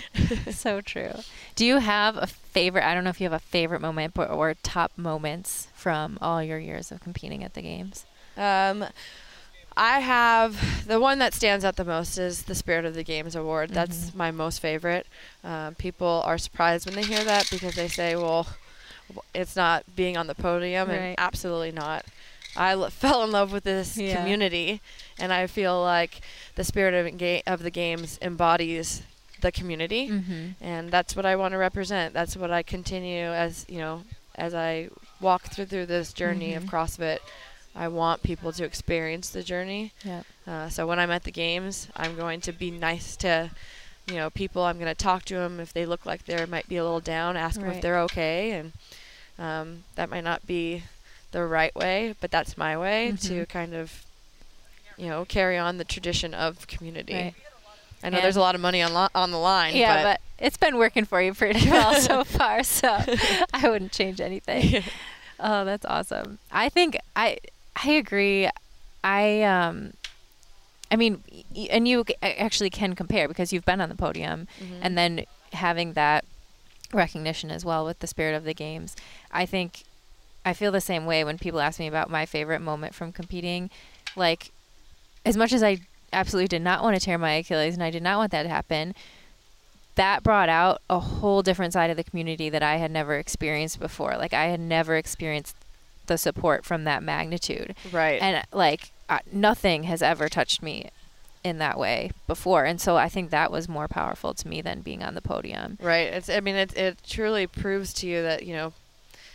[0.50, 1.14] so true.
[1.56, 2.84] Do you have a favorite?
[2.84, 6.42] I don't know if you have a favorite moment but, or top moments from all
[6.42, 8.06] your years of competing at the games.
[8.38, 8.86] um,
[9.78, 13.36] I have the one that stands out the most is the Spirit of the Games
[13.36, 13.70] Award.
[13.70, 14.16] That's Mhm.
[14.16, 15.08] my most favorite.
[15.44, 18.48] Um, people are surprised when they hear that because they say, "Well,
[19.34, 20.96] it's not being on the podium," Right.
[20.98, 22.06] and absolutely not.
[22.56, 24.18] I l- fell in love with this Yeah.
[24.18, 24.82] community,
[25.18, 26.20] and I feel like
[26.56, 29.04] the spirit of, ga- of the games embodies
[29.40, 30.64] the community, Mm-hmm.
[30.64, 32.14] and that's what I want to represent.
[32.14, 34.04] That's what I continue as you know,
[34.36, 34.90] as I
[35.22, 36.58] walk through through this journey Mhm.
[36.58, 37.20] of CrossFit.
[37.76, 39.94] I want people to experience the journey.
[40.04, 40.26] Yep.
[40.48, 43.50] Uh, so when I'm at the games, I'm going to be nice to,
[44.08, 44.64] you know, people.
[44.64, 47.00] I'm going to talk to them if they look like they might be a little
[47.00, 47.38] down.
[47.38, 48.74] Ask them if they're okay, and
[49.40, 50.84] um, that might not be
[51.32, 53.50] the right way, but that's my way to Mhm.
[53.50, 54.04] kind of,
[54.98, 57.14] you know, carry on the tradition of community.
[57.14, 57.34] Right.
[58.04, 59.76] I know there's a lot of money on lo- on the line.
[59.76, 62.98] Yeah, but it's been working for you pretty well so far, so
[63.54, 64.84] I wouldn't change anything.
[65.44, 66.38] Oh, that's awesome.
[66.52, 67.40] I think I
[67.84, 68.50] I agree.
[69.04, 69.94] I um
[70.92, 71.24] I mean,
[71.70, 74.80] and you actually can compare because you've been on the podium Mhm.
[74.82, 76.26] and then having that
[76.94, 78.96] recognition as well with the spirit of the games.
[79.32, 79.84] I think
[80.46, 83.70] I feel the same way when people ask me about my favorite moment from competing.
[84.16, 84.52] Like,
[85.26, 85.78] as much as I
[86.12, 88.50] absolutely did not want to tear my Achilles and I did not want that to
[88.50, 88.94] happen,
[89.96, 93.80] that brought out a whole different side of the community that I had never experienced
[93.80, 94.18] before.
[94.18, 95.56] Like, I had never experienced
[96.08, 98.22] the support from that magnitude right.
[98.22, 100.90] and like uh, nothing has ever touched me
[101.44, 104.82] in that way before and so i think that was more powerful to me than
[104.82, 106.08] being on the podium Right.
[106.14, 106.30] It's.
[106.30, 108.74] I mean, it it truly proves to you that you know,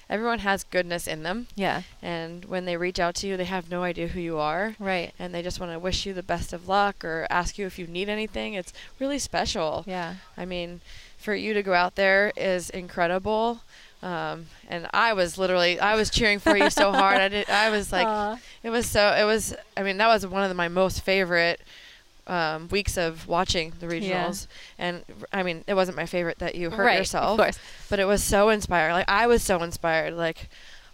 [0.09, 3.68] everyone has goodness in them, yeah and when they reach out to you, they have
[3.70, 6.52] no idea who you are, right and they just want to wish you the best
[6.52, 8.55] of luck or ask you if you need anything.
[8.55, 9.83] It's really special.
[9.87, 10.81] yeah I mean,
[11.18, 13.62] for you to go out there is incredible.
[14.03, 17.21] Um, and I was literally, I was cheering for you so hard.
[17.21, 17.49] I did.
[17.49, 18.39] I was like, Aw.
[18.63, 19.15] it was so.
[19.19, 19.55] It was.
[19.77, 21.61] I mean, that was one of the, my most favorite
[22.27, 24.47] um, weeks of watching the regionals,
[24.79, 27.59] and I mean, it wasn't my favorite that you hurt right, yourself, Of course.
[27.89, 28.93] but it was so inspiring.
[28.93, 30.15] Like I was so inspired.
[30.15, 30.49] Like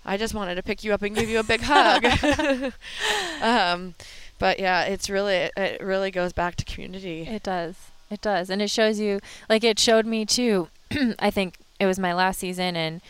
[0.04, 2.04] I just wanted to pick you up and give you a big hug.
[3.42, 3.94] um,
[4.38, 7.22] but yeah, it's really it really goes back to community.
[7.22, 7.76] It does.
[8.10, 8.50] It does.
[8.50, 10.68] And it shows you like it showed me too.
[11.18, 13.00] I think it was my last season and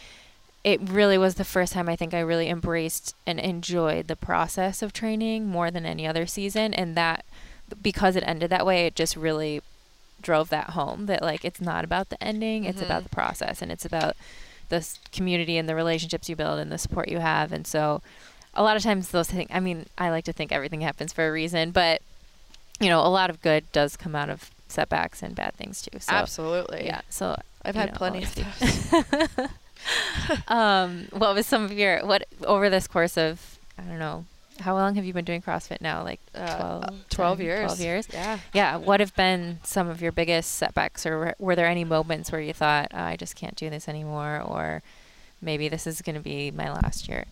[0.65, 4.81] it really was the first time I think I really embraced and enjoyed the process
[4.83, 7.25] of training more than any other season and that
[7.83, 9.61] because it ended that way it just really
[10.21, 12.85] drove that home that like it's not about the ending, it's Mhm.
[12.85, 14.15] about the process and it's about
[14.69, 18.01] the community and the relationships you build and the support you have and so
[18.55, 21.27] a lot of times those things I mean, I like to think everything happens for
[21.29, 22.01] a reason, but
[22.81, 25.99] you know, a lot of good does come out of setbacks and bad things too.
[26.01, 26.85] So Absolutely.
[26.87, 27.01] yeah.
[27.11, 29.48] So I've had know, plenty of those.
[30.48, 34.25] um, what was some of your what over this course of I don't know
[34.61, 36.05] how long have you been doing CrossFit now?
[36.05, 37.64] Like Uh, 12, 12 10, years.
[37.66, 38.09] 12 years.
[38.12, 38.38] Yeah.
[38.53, 38.77] Yeah.
[38.77, 42.40] What have been some of your biggest setbacks, or were- were there any moments where
[42.40, 44.83] you thought "Oh, I just can't do this anymore, or
[45.40, 47.25] maybe this is going to be my last year?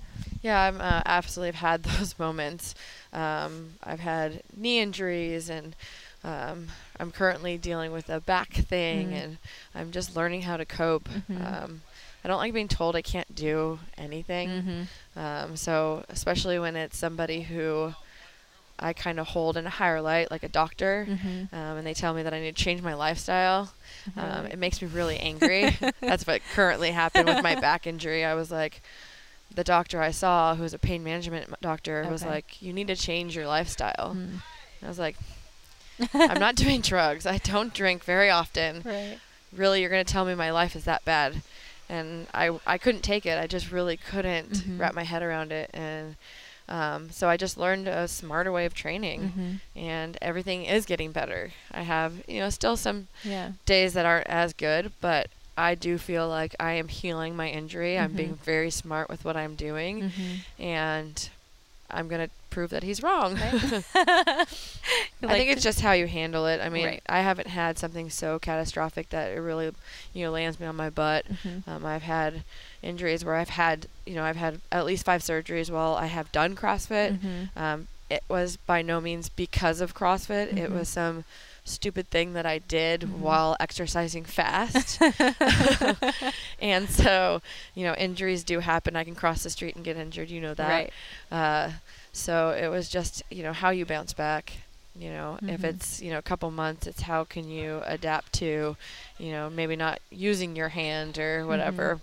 [0.42, 2.74] Yeah, I'm uh, absolutely have had those moments.
[3.12, 5.76] Um, I've had knee injuries, and
[6.24, 9.22] um, I'm currently dealing with a back thing, Mm.
[9.22, 9.38] and
[9.74, 11.09] I'm just learning how to cope.
[11.09, 11.44] Mhm.
[11.64, 11.83] Um,
[12.24, 14.48] I don't like being told I can't do anything.
[14.50, 15.18] Mm-hmm.
[15.18, 17.94] Um, so especially when it's somebody who
[18.78, 21.54] I kind of hold in a higher light, like a doctor, Mm-hmm.
[21.54, 23.72] um, and they tell me that I need to change my lifestyle.
[24.16, 24.52] Um, Mhm.
[24.52, 25.76] it makes me really angry.
[26.00, 28.24] That's what currently happened with my back injury.
[28.24, 28.83] I was like,
[29.54, 32.96] the doctor I saw, who was a pain management doctor, was like, you need to
[32.96, 34.14] change your lifestyle.
[34.16, 34.42] Mm.
[34.83, 35.16] I was like,
[36.14, 37.26] I'm not doing drugs.
[37.26, 38.82] I don't drink very often.
[38.84, 39.18] Right.
[39.52, 41.42] Really, you're going to tell me my life is that bad?
[41.88, 43.38] And I, I couldn't take it.
[43.38, 44.78] I just really couldn't Mhm.
[44.78, 45.70] wrap my head around it.
[45.74, 46.14] And
[46.68, 49.20] um, so I just learned a smarter way of training.
[49.22, 49.78] Mm-hmm.
[49.78, 51.50] And everything is getting better.
[51.72, 53.52] I have, you know, still some Yeah.
[53.66, 55.26] days that aren't as good, but
[55.58, 57.98] I do feel like I am healing my injury.
[57.98, 58.44] I'm being Mhm.
[58.44, 60.62] very smart with what I'm doing, Mm-hmm.
[60.62, 61.28] and
[61.92, 63.35] I'm going to prove that he's wrong.
[63.35, 63.85] Right.
[63.94, 64.46] I
[65.37, 66.61] think it's just how you handle it.
[66.61, 67.03] I mean, Right.
[67.09, 69.72] I haven't had something so catastrophic that it really,
[70.12, 71.26] you know, lands me on my butt.
[71.29, 71.66] Mhm.
[71.68, 72.42] Um, I've had
[72.83, 76.33] injuries where I've had, you know, I've had at least five surgeries while I have
[76.33, 77.18] done CrossFit.
[77.18, 77.57] Mhm.
[77.61, 80.57] Um, it was by no means because of CrossFit.
[80.57, 80.74] It Mhm.
[80.79, 81.24] was some
[81.64, 83.18] stupid thing that I did Mhm.
[83.20, 85.01] while exercising fast.
[86.61, 87.42] and so,
[87.75, 88.96] you know, injuries do happen.
[88.96, 90.31] I can cross the street and get injured.
[90.31, 90.68] You know that.
[90.68, 90.92] Right.
[91.31, 91.70] Uh,
[92.12, 94.53] so it was just, you know, how you bounce back.
[94.96, 95.64] You know, if Mhm.
[95.64, 98.77] it's, you know, a couple months, it's how can you adapt to,
[99.18, 102.01] you know, maybe not using your hand or whatever.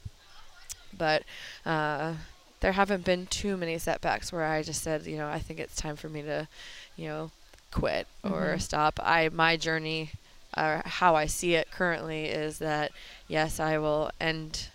[0.97, 1.23] But
[1.65, 2.13] uh,
[2.61, 5.75] there haven't been too many setbacks where I just said, you know, I think it's
[5.75, 6.47] time for me to,
[6.95, 7.31] you know,
[7.71, 8.61] quit or Mhm.
[8.61, 8.99] stop.
[9.03, 10.11] I my journey,
[10.55, 12.91] or how I see it currently, is that
[13.27, 14.69] yes, I will end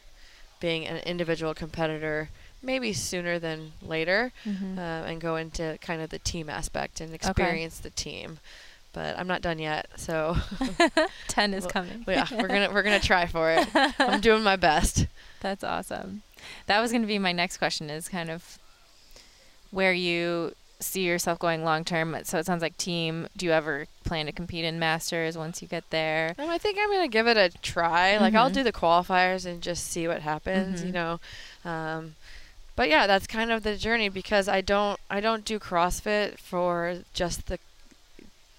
[0.61, 2.29] being an individual competitor
[2.65, 4.79] maybe sooner than later Mhm.
[4.79, 8.39] uh, and go into kind of the team aspect and experience the team.
[8.93, 10.37] But I'm not done yet, so
[11.29, 12.05] Ten is well, coming.
[12.07, 13.67] yeah, we're gonna we're gonna try for it.
[13.99, 15.07] I'm doing my best.
[15.41, 16.23] That's awesome.
[16.67, 18.59] That was going to be my next question is kind of
[19.71, 22.17] where you see yourself going long term.
[22.25, 23.29] So it sounds like team.
[23.37, 26.35] Do you ever plan to compete in masters once you get there?
[26.39, 28.17] Um, I think I'm gonna give it a try.
[28.19, 28.55] Like I'll Mhm.
[28.55, 30.83] do the qualifiers and just see what happens.
[30.83, 30.87] Mhm.
[30.87, 31.21] You know,
[31.65, 32.15] um,
[32.77, 36.99] but yeah, that's kind of the journey because I don't I don't do CrossFit for
[37.15, 37.59] just the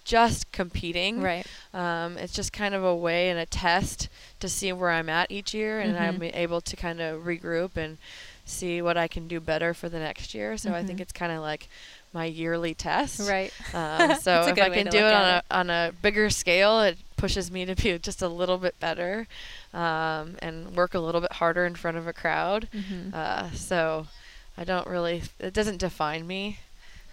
[0.05, 1.21] just competing.
[1.21, 1.45] Right.
[1.73, 4.09] Um, it's just kind of a way and a test
[4.41, 6.35] to see where I'm at each year, and I'm Mhm.
[6.35, 7.97] able to kind of regroup and
[8.45, 10.57] see what I can do better for the next year.
[10.57, 11.03] So I think Mhm.
[11.03, 11.69] it's kind of like
[12.13, 13.27] my yearly test.
[13.27, 13.51] Right.
[13.73, 17.51] Um, so if I can do it on a on a bigger scale, it pushes
[17.51, 19.27] me to be just a little bit better,
[19.73, 22.67] um, and work a little bit harder in front of a crowd.
[22.73, 23.13] Mhm.
[23.13, 24.07] Uh, so
[24.57, 25.23] I don't really.
[25.39, 26.59] It doesn't define me.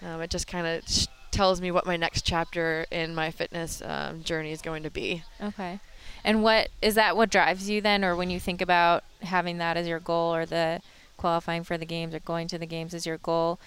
[0.03, 3.83] Um, it just kind of sh- tells me what my next chapter in my fitness
[3.85, 5.23] um, journey is going to be.
[5.43, 5.79] Okay.
[6.25, 9.77] And what is that what drives you then or when you think about having that
[9.77, 10.81] as your goal or the
[11.17, 13.59] qualifying for the games or going to the games as your goal,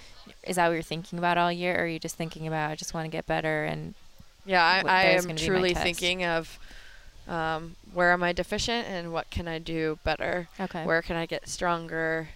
[0.44, 2.76] is that what you're thinking about all year or are you just thinking about I
[2.76, 3.94] just want to get better and
[4.46, 6.60] Yeah, I, I am gonna be my truly thinking of
[7.28, 10.48] um, where am I deficient and what can I do better.
[10.60, 10.84] okay.
[10.86, 12.30] Where can I get stronger?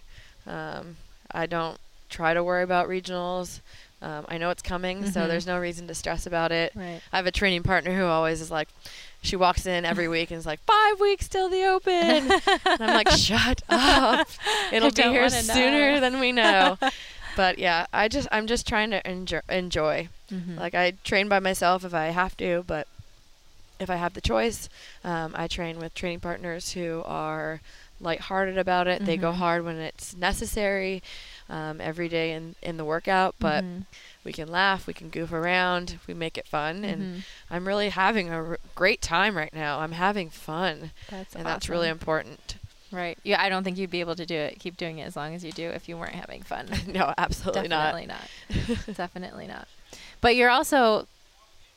[0.46, 0.96] Um,
[1.32, 1.78] I don't
[2.10, 3.60] try to worry about regionals.
[4.02, 5.28] Um, I know it's coming, so Mhm.
[5.28, 6.72] there's no reason to stress about it.
[6.76, 7.02] Right.
[7.12, 8.70] I have a training partner who always is like,
[9.24, 11.94] she walks in every week and is like, five weeks till the open.
[12.66, 14.28] and I'm like, shut up.
[14.72, 16.78] It'll be here sooner know." than we know.
[17.38, 20.58] But yeah, I just, I'm just trying to enjoy, enjoy Mhm.
[20.60, 22.88] Like I train by myself if I have to, but
[23.80, 24.70] if I have the choice,
[25.04, 27.62] um, I train with training partners who are
[28.02, 29.06] lighthearted about it.
[29.06, 29.36] They go Mhm.
[29.38, 31.02] hard when it's necessary
[31.50, 33.86] um, every day in, in the workout, but Mhm.
[34.26, 36.84] we can laugh, we can goof around, we make it fun.
[36.84, 37.24] And Mhm.
[37.50, 39.80] I'm really having a r- great time right now.
[39.80, 42.57] I'm having fun, that's and that's really important.
[42.92, 43.18] Right.
[43.24, 44.60] Yeah, I don't think you'd be able to do it.
[44.60, 46.68] Keep doing it as long as you do if you weren't having fun.
[46.88, 47.94] no, absolutely not.
[47.94, 48.96] Definitely not.
[48.96, 49.68] Definitely not.
[50.22, 51.08] But you're also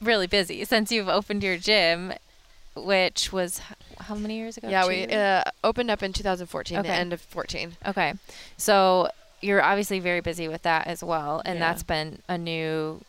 [0.01, 2.13] really busy since you've opened your gym,
[2.75, 3.61] which was
[4.01, 4.69] how many years ago?
[4.69, 6.89] Yeah, Two we uh, opened up in 2014, Okay.
[6.89, 7.77] the end of 14.
[7.87, 8.15] Okay.
[8.57, 9.11] So
[9.43, 11.43] you're obviously very busy with that as well.
[11.45, 11.69] And Yeah.
[11.71, 13.03] that's been a new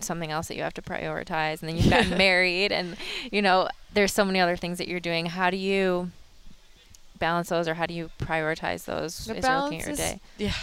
[0.00, 1.60] something else that you have to prioritize.
[1.62, 2.96] And then you've gotten married and
[3.30, 5.26] you know, there's so many other things that you're doing.
[5.26, 6.10] How do you
[7.16, 9.98] balance those or how do you prioritize those The as you're looking at your balance
[9.98, 10.12] day?
[10.14, 10.54] is- Yeah.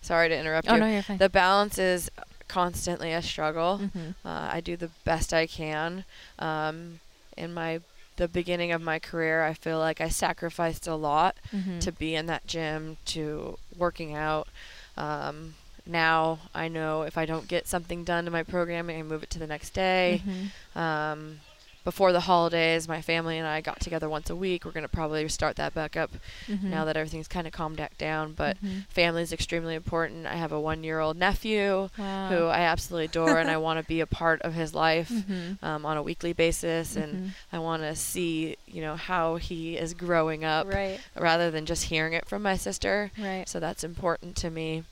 [0.00, 0.80] Sorry to interrupt Oh you.
[0.80, 1.18] no, you're fine.
[1.18, 2.10] The balance is
[2.46, 3.80] constantly a struggle.
[3.82, 4.14] Mhm.
[4.24, 6.04] Uh, I do the best I can.
[6.38, 7.00] Um,
[7.36, 7.80] in my
[8.16, 11.80] the beginning of my career, I feel like I sacrificed a lot Mhm.
[11.80, 14.48] to be in that gym, to working out.
[14.96, 15.54] Um,
[15.86, 19.30] now I know if I don't get something done to my programming, I move it
[19.30, 20.22] to the next day.
[20.26, 20.80] Mhm.
[20.80, 21.40] Um,
[21.88, 24.66] before the holidays, my family and I got together once a week.
[24.66, 26.10] We're going to probably start that back up
[26.46, 26.64] Mhm.
[26.64, 28.34] now that everything's kind of calmed back down.
[28.34, 28.86] But Mhm.
[28.90, 30.26] family is extremely important.
[30.26, 32.28] I have a one year old nephew wow.
[32.28, 35.62] who I absolutely adore, and I want to be a part of his life Mhm.
[35.62, 37.30] um, on a weekly basis, and Mhm.
[37.54, 41.84] I want to see, you know, how he is growing up right, rather than just
[41.84, 43.10] hearing it from my sister.
[43.18, 43.48] right.
[43.48, 44.84] So that's important to me,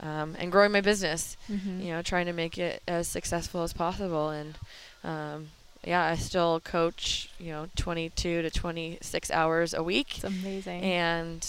[0.00, 1.38] um, and growing my business.
[1.50, 1.82] Mhm.
[1.82, 4.58] You know, trying to make it as successful as possible, and
[5.02, 5.48] um,
[5.84, 7.28] yeah, I still coach.
[7.38, 10.82] You know, 22 to 26 hours a week It's amazing.
[10.82, 11.46] and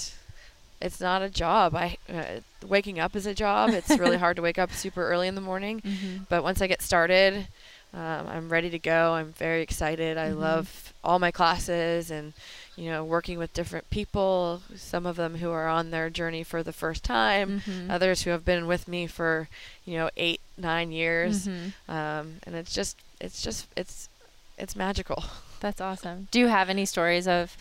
[0.81, 1.75] it's not a job.
[1.75, 3.69] I uh, waking up is a job.
[3.71, 6.27] It's really hard to wake up super early in the morning, Mhm.
[6.29, 7.47] but once I get started,
[7.93, 9.13] um, I'm ready to go.
[9.13, 10.17] I'm very excited.
[10.17, 10.39] I Mhm.
[10.39, 12.33] love all my classes and
[12.75, 14.61] you know working with different people.
[14.75, 17.61] Some of them who are on their journey for the first time.
[17.61, 17.89] Mhm.
[17.91, 19.47] Others who have been with me for
[19.85, 21.73] you know eight, nine years, Mhm.
[21.87, 24.09] um, and it's just, it's just, it's,
[24.57, 25.23] it's magical.
[25.59, 26.27] That's awesome.
[26.31, 27.55] Do you have any stories of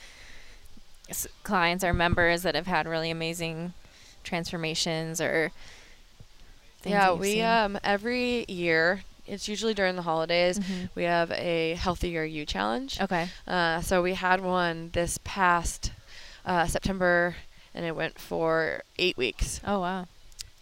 [1.08, 3.74] s- clients or members that have had really amazing
[4.24, 5.52] transformations or
[6.80, 7.44] things yeah, we seen?
[7.44, 9.02] um every year.
[9.26, 10.58] It's usually during the holidays.
[10.58, 10.88] Mhm.
[10.96, 13.00] We have a healthier you challenge.
[13.00, 13.28] Okay.
[13.46, 15.92] Uh, so we had one this past
[16.44, 17.36] uh, September,
[17.72, 19.60] and it went for eight weeks.
[19.64, 20.06] Oh wow.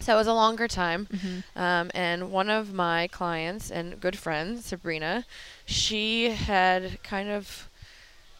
[0.01, 1.07] So it was a longer time.
[1.11, 1.43] Mhm.
[1.55, 5.25] Um, and one of my clients and good friends, Sabrina,
[5.65, 7.69] she had kind of,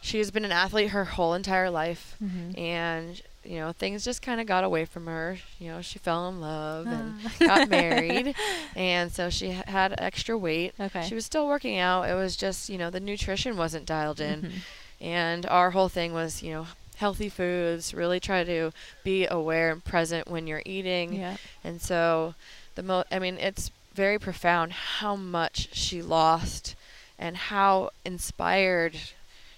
[0.00, 2.58] she has been an athlete her whole entire life, Mhm.
[2.58, 5.38] and you know things just kind of got away from her.
[5.58, 7.30] You know she fell in love and Ah.
[7.40, 8.34] got married,
[8.76, 10.74] and so she had extra weight.
[10.78, 11.06] Okay.
[11.08, 12.08] She was still working out.
[12.08, 14.42] It was just, you know, the nutrition wasn't dialed in.
[14.42, 14.52] Mhm.
[15.00, 16.66] And our whole thing was, you know,
[17.02, 18.70] healthy foods, really try to
[19.04, 21.12] be aware and present when you're eating.
[21.14, 21.36] Yeah.
[21.64, 22.34] And so
[22.76, 26.74] the mo I mean, it's very profound how much she lost
[27.18, 28.94] and how inspired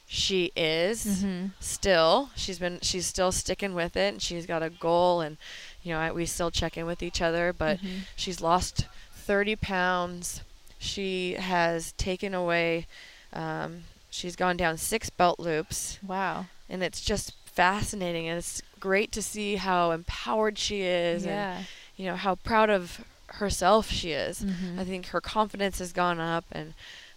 [0.07, 1.51] she is Mhm.
[1.61, 2.31] still.
[2.35, 5.37] She's been she's still sticking with it and she's got a goal and
[5.83, 8.01] you know, I, we still check in with each other, but Mhm.
[8.17, 8.87] She's lost
[9.27, 10.41] 30 pounds.
[10.79, 12.87] She has taken away,
[13.33, 15.99] um, she's gone down six belt loops.
[16.03, 16.47] Wow.
[16.68, 18.29] And it's just fascinating.
[18.29, 23.05] And it's great to see how empowered she is and, you know, how proud of
[23.29, 24.40] herself she is.
[24.42, 24.79] Mhm.
[24.79, 26.44] I think her confidence has gone up.
[26.53, 26.74] And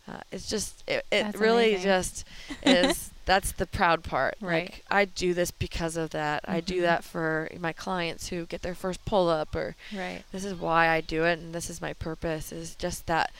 [0.08, 1.84] uh, it's just, it, it really amazing.
[1.84, 2.26] just
[2.64, 4.36] is, that's the proud part.
[4.40, 4.70] Right.
[4.72, 6.44] Like, I do this because of that.
[6.48, 6.82] I do Mhm.
[6.84, 10.24] that for my clients who get their first pull up or Right.
[10.32, 13.32] this is why I do it and this is my purpose is just that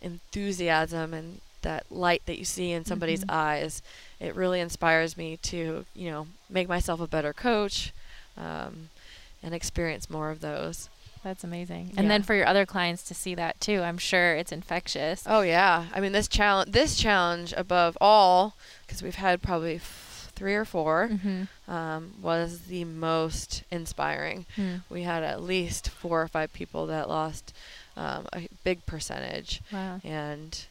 [0.00, 3.34] enthusiasm and that light that you see in somebody's Mhm.
[3.34, 3.82] eyes.
[4.24, 7.92] It really inspires me to, you know, make myself a better coach
[8.36, 8.88] um,
[9.42, 10.88] and experience more of those.
[11.22, 11.92] That's amazing.
[11.96, 15.24] And then for your other clients to see that too, I'm sure it's infectious.
[15.26, 18.54] Oh yeah, I mean this challenge, this challenge above all,
[18.86, 21.48] because we've had probably f- three or 4 Mhm.
[21.68, 24.44] um, was the most inspiring.
[24.56, 24.76] Hmm.
[24.90, 27.54] We had at least four or five people that lost
[27.96, 29.62] um, a big percentage.
[29.72, 30.00] Wow.
[30.04, 30.66] and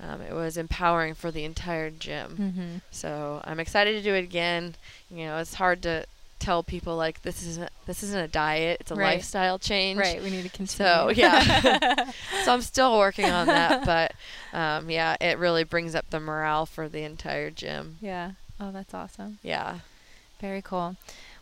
[0.00, 2.36] um, it was empowering for the entire gym.
[2.80, 2.80] Mhm.
[2.90, 4.74] So I'm excited to do it again.
[5.10, 6.06] You know, it's hard to
[6.38, 9.14] tell people like this isn't this isn't a diet; it's a Right.
[9.16, 9.98] lifestyle change.
[9.98, 10.22] Right.
[10.22, 10.88] We need to continue.
[10.90, 12.10] So yeah,
[12.44, 14.12] so I'm still working on that, but
[14.56, 17.96] um, yeah, it really brings up the morale for the entire gym.
[18.00, 18.32] yeah.
[18.60, 19.38] Oh, that's awesome.
[19.42, 19.78] Yeah.
[20.40, 20.96] Very cool.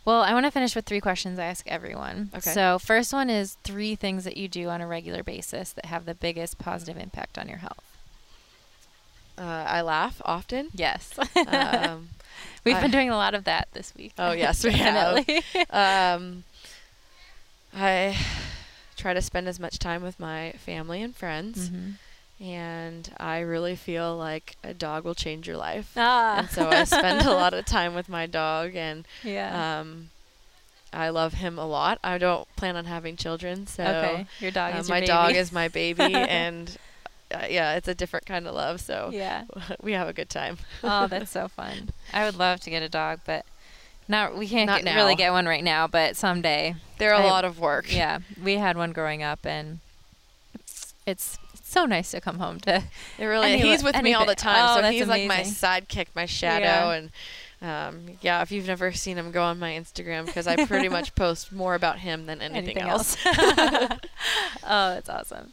[0.05, 2.29] Well, I want to finish with three questions I ask everyone.
[2.35, 2.51] Okay.
[2.51, 6.05] So, first one is three things that you do on a regular basis that have
[6.05, 7.83] the biggest positive impact on your health.
[9.37, 10.69] Uh, I laugh often.
[10.73, 11.17] Yes.
[11.47, 12.09] Um,
[12.63, 14.13] We've I- been doing a lot of that this week.
[14.17, 15.25] Oh, yes, we have.
[15.69, 16.43] Um,
[17.73, 18.17] I
[18.95, 21.93] try to spend as much time with my family and friends, Mhm.
[22.41, 25.91] and I really feel like a dog will change your life.
[25.95, 26.39] Ah.
[26.39, 29.79] And so I spend a lot of time with my dog, and Yeah.
[29.79, 30.09] um,
[30.91, 31.99] I love him a lot.
[32.03, 34.25] I don't plan on having children, so okay.
[34.39, 35.07] Your dog uh, is my baby.
[35.07, 36.75] dog is my baby, and
[37.33, 38.79] uh, yeah, it's a different kind of love.
[38.81, 39.43] So yeah.
[39.81, 40.57] we have a good time.
[40.83, 41.89] Oh, that's so fun.
[42.13, 43.45] I would love to get a dog, but
[44.07, 46.75] not we can't Not get, really get one right now, but someday.
[46.97, 47.93] They're a I- lot of work.
[47.93, 49.79] Yeah, we had one growing up, and
[50.53, 52.83] it's it's so nice to come home to.
[53.17, 53.53] It really.
[53.53, 56.63] Any- he's with me all the time, Oh, so he's like my sidekick, my shadow,
[56.63, 56.91] Yeah.
[56.91, 57.11] and
[57.61, 58.41] um, yeah.
[58.41, 61.75] If you've never seen him, go on my Instagram because I pretty much post more
[61.75, 63.17] about him than anything, else.
[63.25, 63.87] oh,
[64.63, 65.51] that's awesome.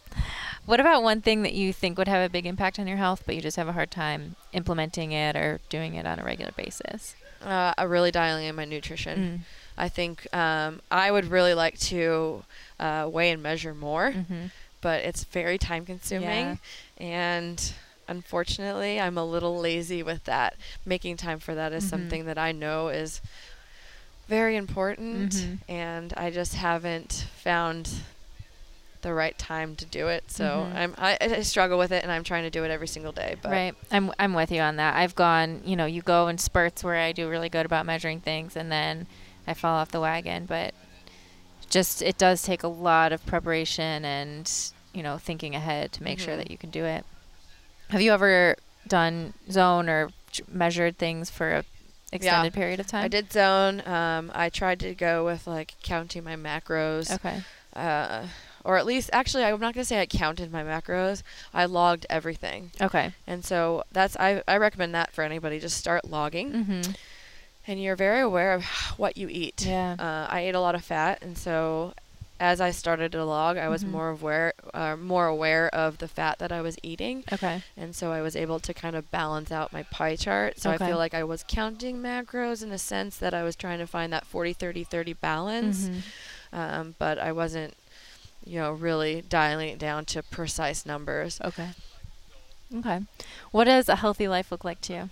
[0.67, 3.23] What about one thing that you think would have a big impact on your health,
[3.27, 6.53] but you just have a hard time implementing it or doing it on a regular
[6.53, 7.15] basis?
[7.43, 9.45] uh, I really dialing in my nutrition.
[9.77, 12.43] I think um, I would really like to
[12.81, 14.47] uh, weigh and measure more, Mm-hmm.
[14.81, 16.59] but it's very time consuming,
[16.97, 17.73] and
[18.09, 20.57] unfortunately, I'm a little lazy with that.
[20.87, 21.91] Making time for that is Mhm.
[21.91, 23.21] something that I know is
[24.27, 25.59] very important, Mhm.
[25.69, 27.91] and I just haven't found
[29.05, 30.25] the right time to do it.
[30.27, 30.77] So Mhm.
[30.77, 33.37] I'm I, I struggle with it, and I'm trying to do it every single day.
[33.41, 33.75] But Right.
[33.93, 34.97] I'm I'm with you on that.
[34.97, 38.21] I've gone, you know, you go in spurts where I do really good about measuring
[38.21, 39.07] things and then
[39.47, 40.75] I fall off the wagon, but
[41.71, 44.51] just it does take a lot of preparation and,
[44.93, 46.39] you know, thinking ahead to make sure Mhm.
[46.39, 47.05] that you can do it.
[47.91, 48.57] Have you ever
[48.89, 50.11] done zone or
[50.49, 51.65] measured things for a
[52.13, 53.05] extended period of time?
[53.05, 53.87] I did zone.
[53.87, 57.11] Um, I tried to go with like counting my macros.
[57.13, 57.43] Okay.
[57.75, 58.27] uh,
[58.65, 61.23] or at least actually I'm not gonna say I counted my macros.
[61.53, 63.13] I logged everything, Okay.
[63.27, 65.61] and so that's I I recommend that for anybody.
[65.61, 66.95] Just start logging, Mhm.
[67.67, 68.65] and you're very aware of
[68.97, 69.65] what you eat.
[69.67, 69.97] Yeah.
[69.99, 71.95] Uh, I ate a lot of fat, and so
[72.41, 73.89] as I started to log, I was Mhm.
[73.91, 77.63] more aware uh, more aware of the fat that I was eating, Okay.
[77.77, 80.59] and so I was able to kind of balance out my pie chart.
[80.59, 80.85] So Okay.
[80.85, 83.87] I feel like I was counting macros in a sense that I was trying to
[83.87, 86.03] find that 40 30 30 balance Mhm.
[86.53, 87.75] um, but I wasn't,
[88.47, 91.41] you know, really dialing it down to precise numbers.
[91.43, 91.71] Okay.
[92.75, 93.01] Okay.
[93.51, 95.11] What does a healthy life look like to you?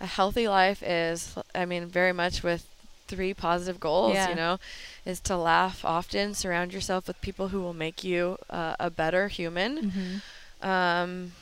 [0.00, 2.66] A healthy life is, I mean, very much with
[3.08, 4.28] three positive goals, Yeah.
[4.30, 4.58] you know,
[5.04, 9.28] is to laugh often, surround yourself with people who will make you uh, a better
[9.28, 10.22] human,
[10.62, 10.66] Mhm.
[10.68, 11.32] um,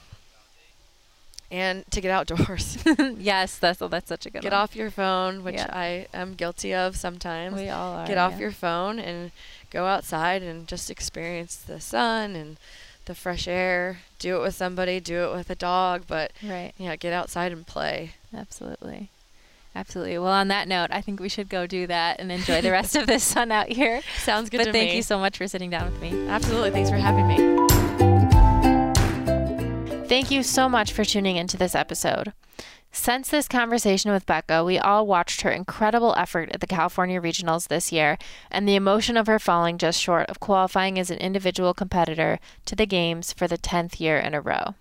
[1.51, 2.79] and to get outdoors.
[3.19, 4.61] yes, that's oh, that's such a good get one.
[4.63, 5.69] off your phone, which Yeah.
[5.73, 7.55] I am guilty of sometimes.
[7.57, 8.07] We all are.
[8.07, 8.39] get off yeah.
[8.39, 9.31] your phone and
[9.75, 12.57] go outside and just experience the sun and
[13.07, 13.99] the fresh air.
[14.19, 16.73] Do it with somebody, do it with a dog, but right.
[16.79, 18.13] yeah, get outside and play.
[18.35, 19.11] Absolutely.
[19.77, 20.17] Absolutely.
[20.19, 22.95] Well, on that note, I think we should go do that and enjoy the rest
[22.95, 24.01] of this sun out here.
[24.19, 24.97] Sounds good but thank me.
[24.97, 26.29] you so much for sitting down with me.
[26.29, 26.71] Absolutely.
[26.71, 27.37] Thanks for having me.
[30.07, 32.33] Thank you so much for tuning into this episode.
[32.97, 37.67] Since this conversation with Becca, we all watched her incredible effort at the California Regionals
[37.67, 38.17] this year
[38.53, 42.77] and the emotion of her falling just short of qualifying as an individual competitor to
[42.77, 44.77] the Games for the 10th year in a row.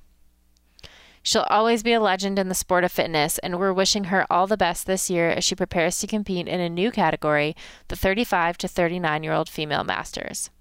[1.23, 4.45] She'll always be a legend in the sport of fitness, and we're wishing her all
[4.45, 7.55] the best this year as she prepares to compete in a new category,
[7.87, 10.51] the 35 to 39 year old female masters.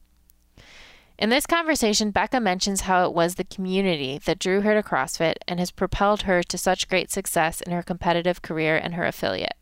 [1.22, 5.34] In this conversation, Becca mentions how it was the community that drew her to CrossFit
[5.46, 9.54] and has propelled her to such great success in her competitive career and her affiliate.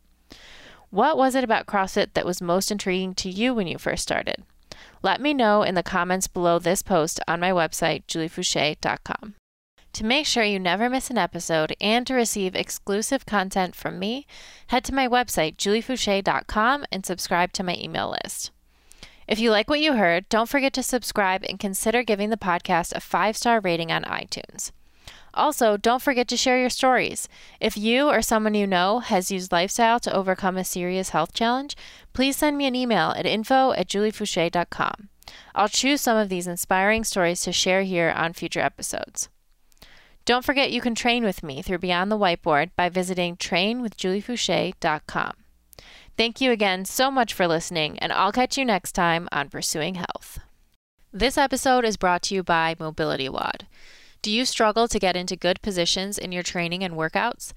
[0.89, 4.43] What was it about CrossFit that was most intriguing to you when you first started?
[5.03, 9.35] Let me know in the comments below this post on my website, juliefoucher.com.
[9.93, 14.25] To make sure you never miss an episode and to receive exclusive content from me,
[14.69, 18.49] head to my website, juliefoucher.com, and subscribe to my email list.
[19.27, 22.95] If you like what you heard, don't forget to subscribe and consider giving the podcast
[22.95, 24.71] a five star rating on iTunes.
[25.33, 27.29] Also, don't forget to share your stories.
[27.59, 31.75] If you or someone you know has used lifestyle to overcome a serious health challenge,
[32.13, 35.09] please send me an email at info at juliefoucher.com.
[35.55, 39.29] I'll choose some of these inspiring stories to share here on future episodes.
[40.25, 45.40] Don't forget you can train with me through Beyond the Whiteboard by visiting trainwithjuliefoucher.com.
[46.21, 49.95] Thank you again so much for listening, and I'll catch you next time on Pursuing
[49.95, 50.37] Health.
[51.11, 53.65] This episode is brought to you by Mobility WOD.
[54.21, 57.53] Do you struggle to get into good positions in your training and workouts?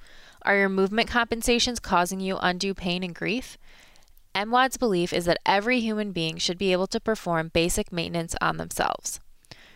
[0.47, 3.59] Are your movement compensations causing you undue pain and grief?
[4.35, 8.57] MWOD's belief is that every human being should be able to perform basic maintenance on
[8.57, 9.21] themselves.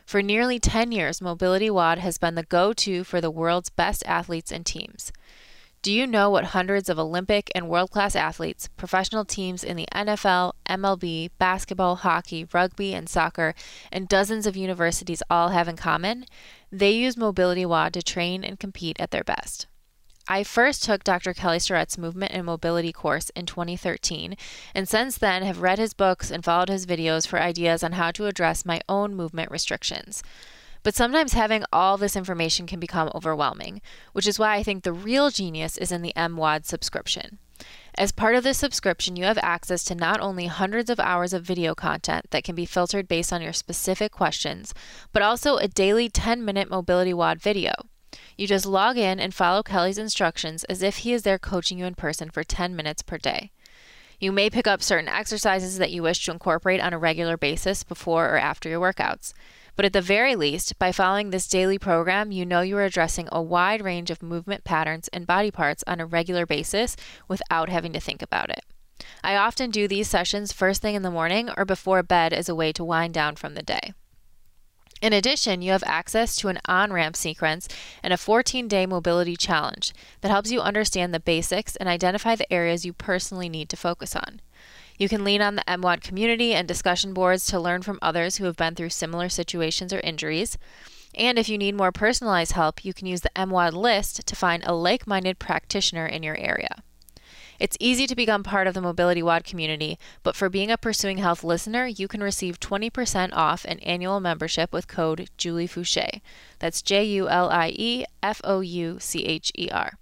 [0.07, 4.03] For nearly 10 years, Mobility WOD has been the go to for the world's best
[4.07, 5.13] athletes and teams.
[5.81, 9.87] Do you know what hundreds of Olympic and world class athletes, professional teams in the
[9.95, 13.55] NFL, MLB, basketball, hockey, rugby, and soccer,
[13.93, 16.25] and dozens of universities all have in common?
[16.73, 19.69] They use Mobility WOD to train and compete at their best.
[20.27, 21.33] I first took Dr.
[21.33, 24.37] Kelly Starrett's movement and mobility course in 2013,
[24.75, 28.11] and since then have read his books and followed his videos for ideas on how
[28.11, 30.23] to address my own movement restrictions.
[30.89, 33.83] But sometimes having all this information can become overwhelming,
[34.15, 37.37] which is why I think the real genius is in the MWOD subscription.
[37.99, 41.45] As part of this subscription, you have access to not only hundreds of hours of
[41.45, 44.73] video content that can be filtered based on your specific questions,
[45.13, 47.75] but also a daily 10 minute Mobility WOD video.
[48.39, 51.85] You just log in and follow Kelly's instructions as if he is there coaching you
[51.85, 53.51] in person for 10 minutes per day.
[54.21, 57.85] You may pick up certain exercises that you wish to incorporate on a regular basis
[57.85, 59.35] before or after your workouts.
[59.79, 63.29] But at the very least, by following this daily program, you know you are addressing
[63.31, 66.97] a wide range of movement patterns and body parts on a regular basis
[67.29, 68.65] without having to think about it.
[69.23, 72.57] I often do these sessions first thing in the morning or before bed as a
[72.57, 73.93] way to wind down from the day.
[75.01, 77.69] In addition, you have access to an on ramp sequence
[78.03, 82.53] and a 14 day mobility challenge that helps you understand the basics and identify the
[82.53, 84.41] areas you personally need to focus on.
[84.99, 88.45] You can lean on the MWOD community and discussion boards to learn from others who
[88.47, 90.59] have been through similar situations or injuries.
[91.15, 94.65] And if you need more personalized help, you can use the MWOD list to find
[94.65, 96.83] a like minded practitioner in your area.
[97.59, 101.19] It's easy to become part of the Mobility WOD community, but for being a Pursuing
[101.19, 106.21] Health listener, you can receive 20% off an annual membership with code Julie Foucher.
[106.61, 109.95] That's J U L I E F O U C H E R.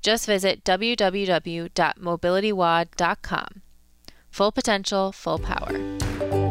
[0.00, 3.62] Just visit www.mobilitywod.com.
[4.36, 6.45] Full potential, full power.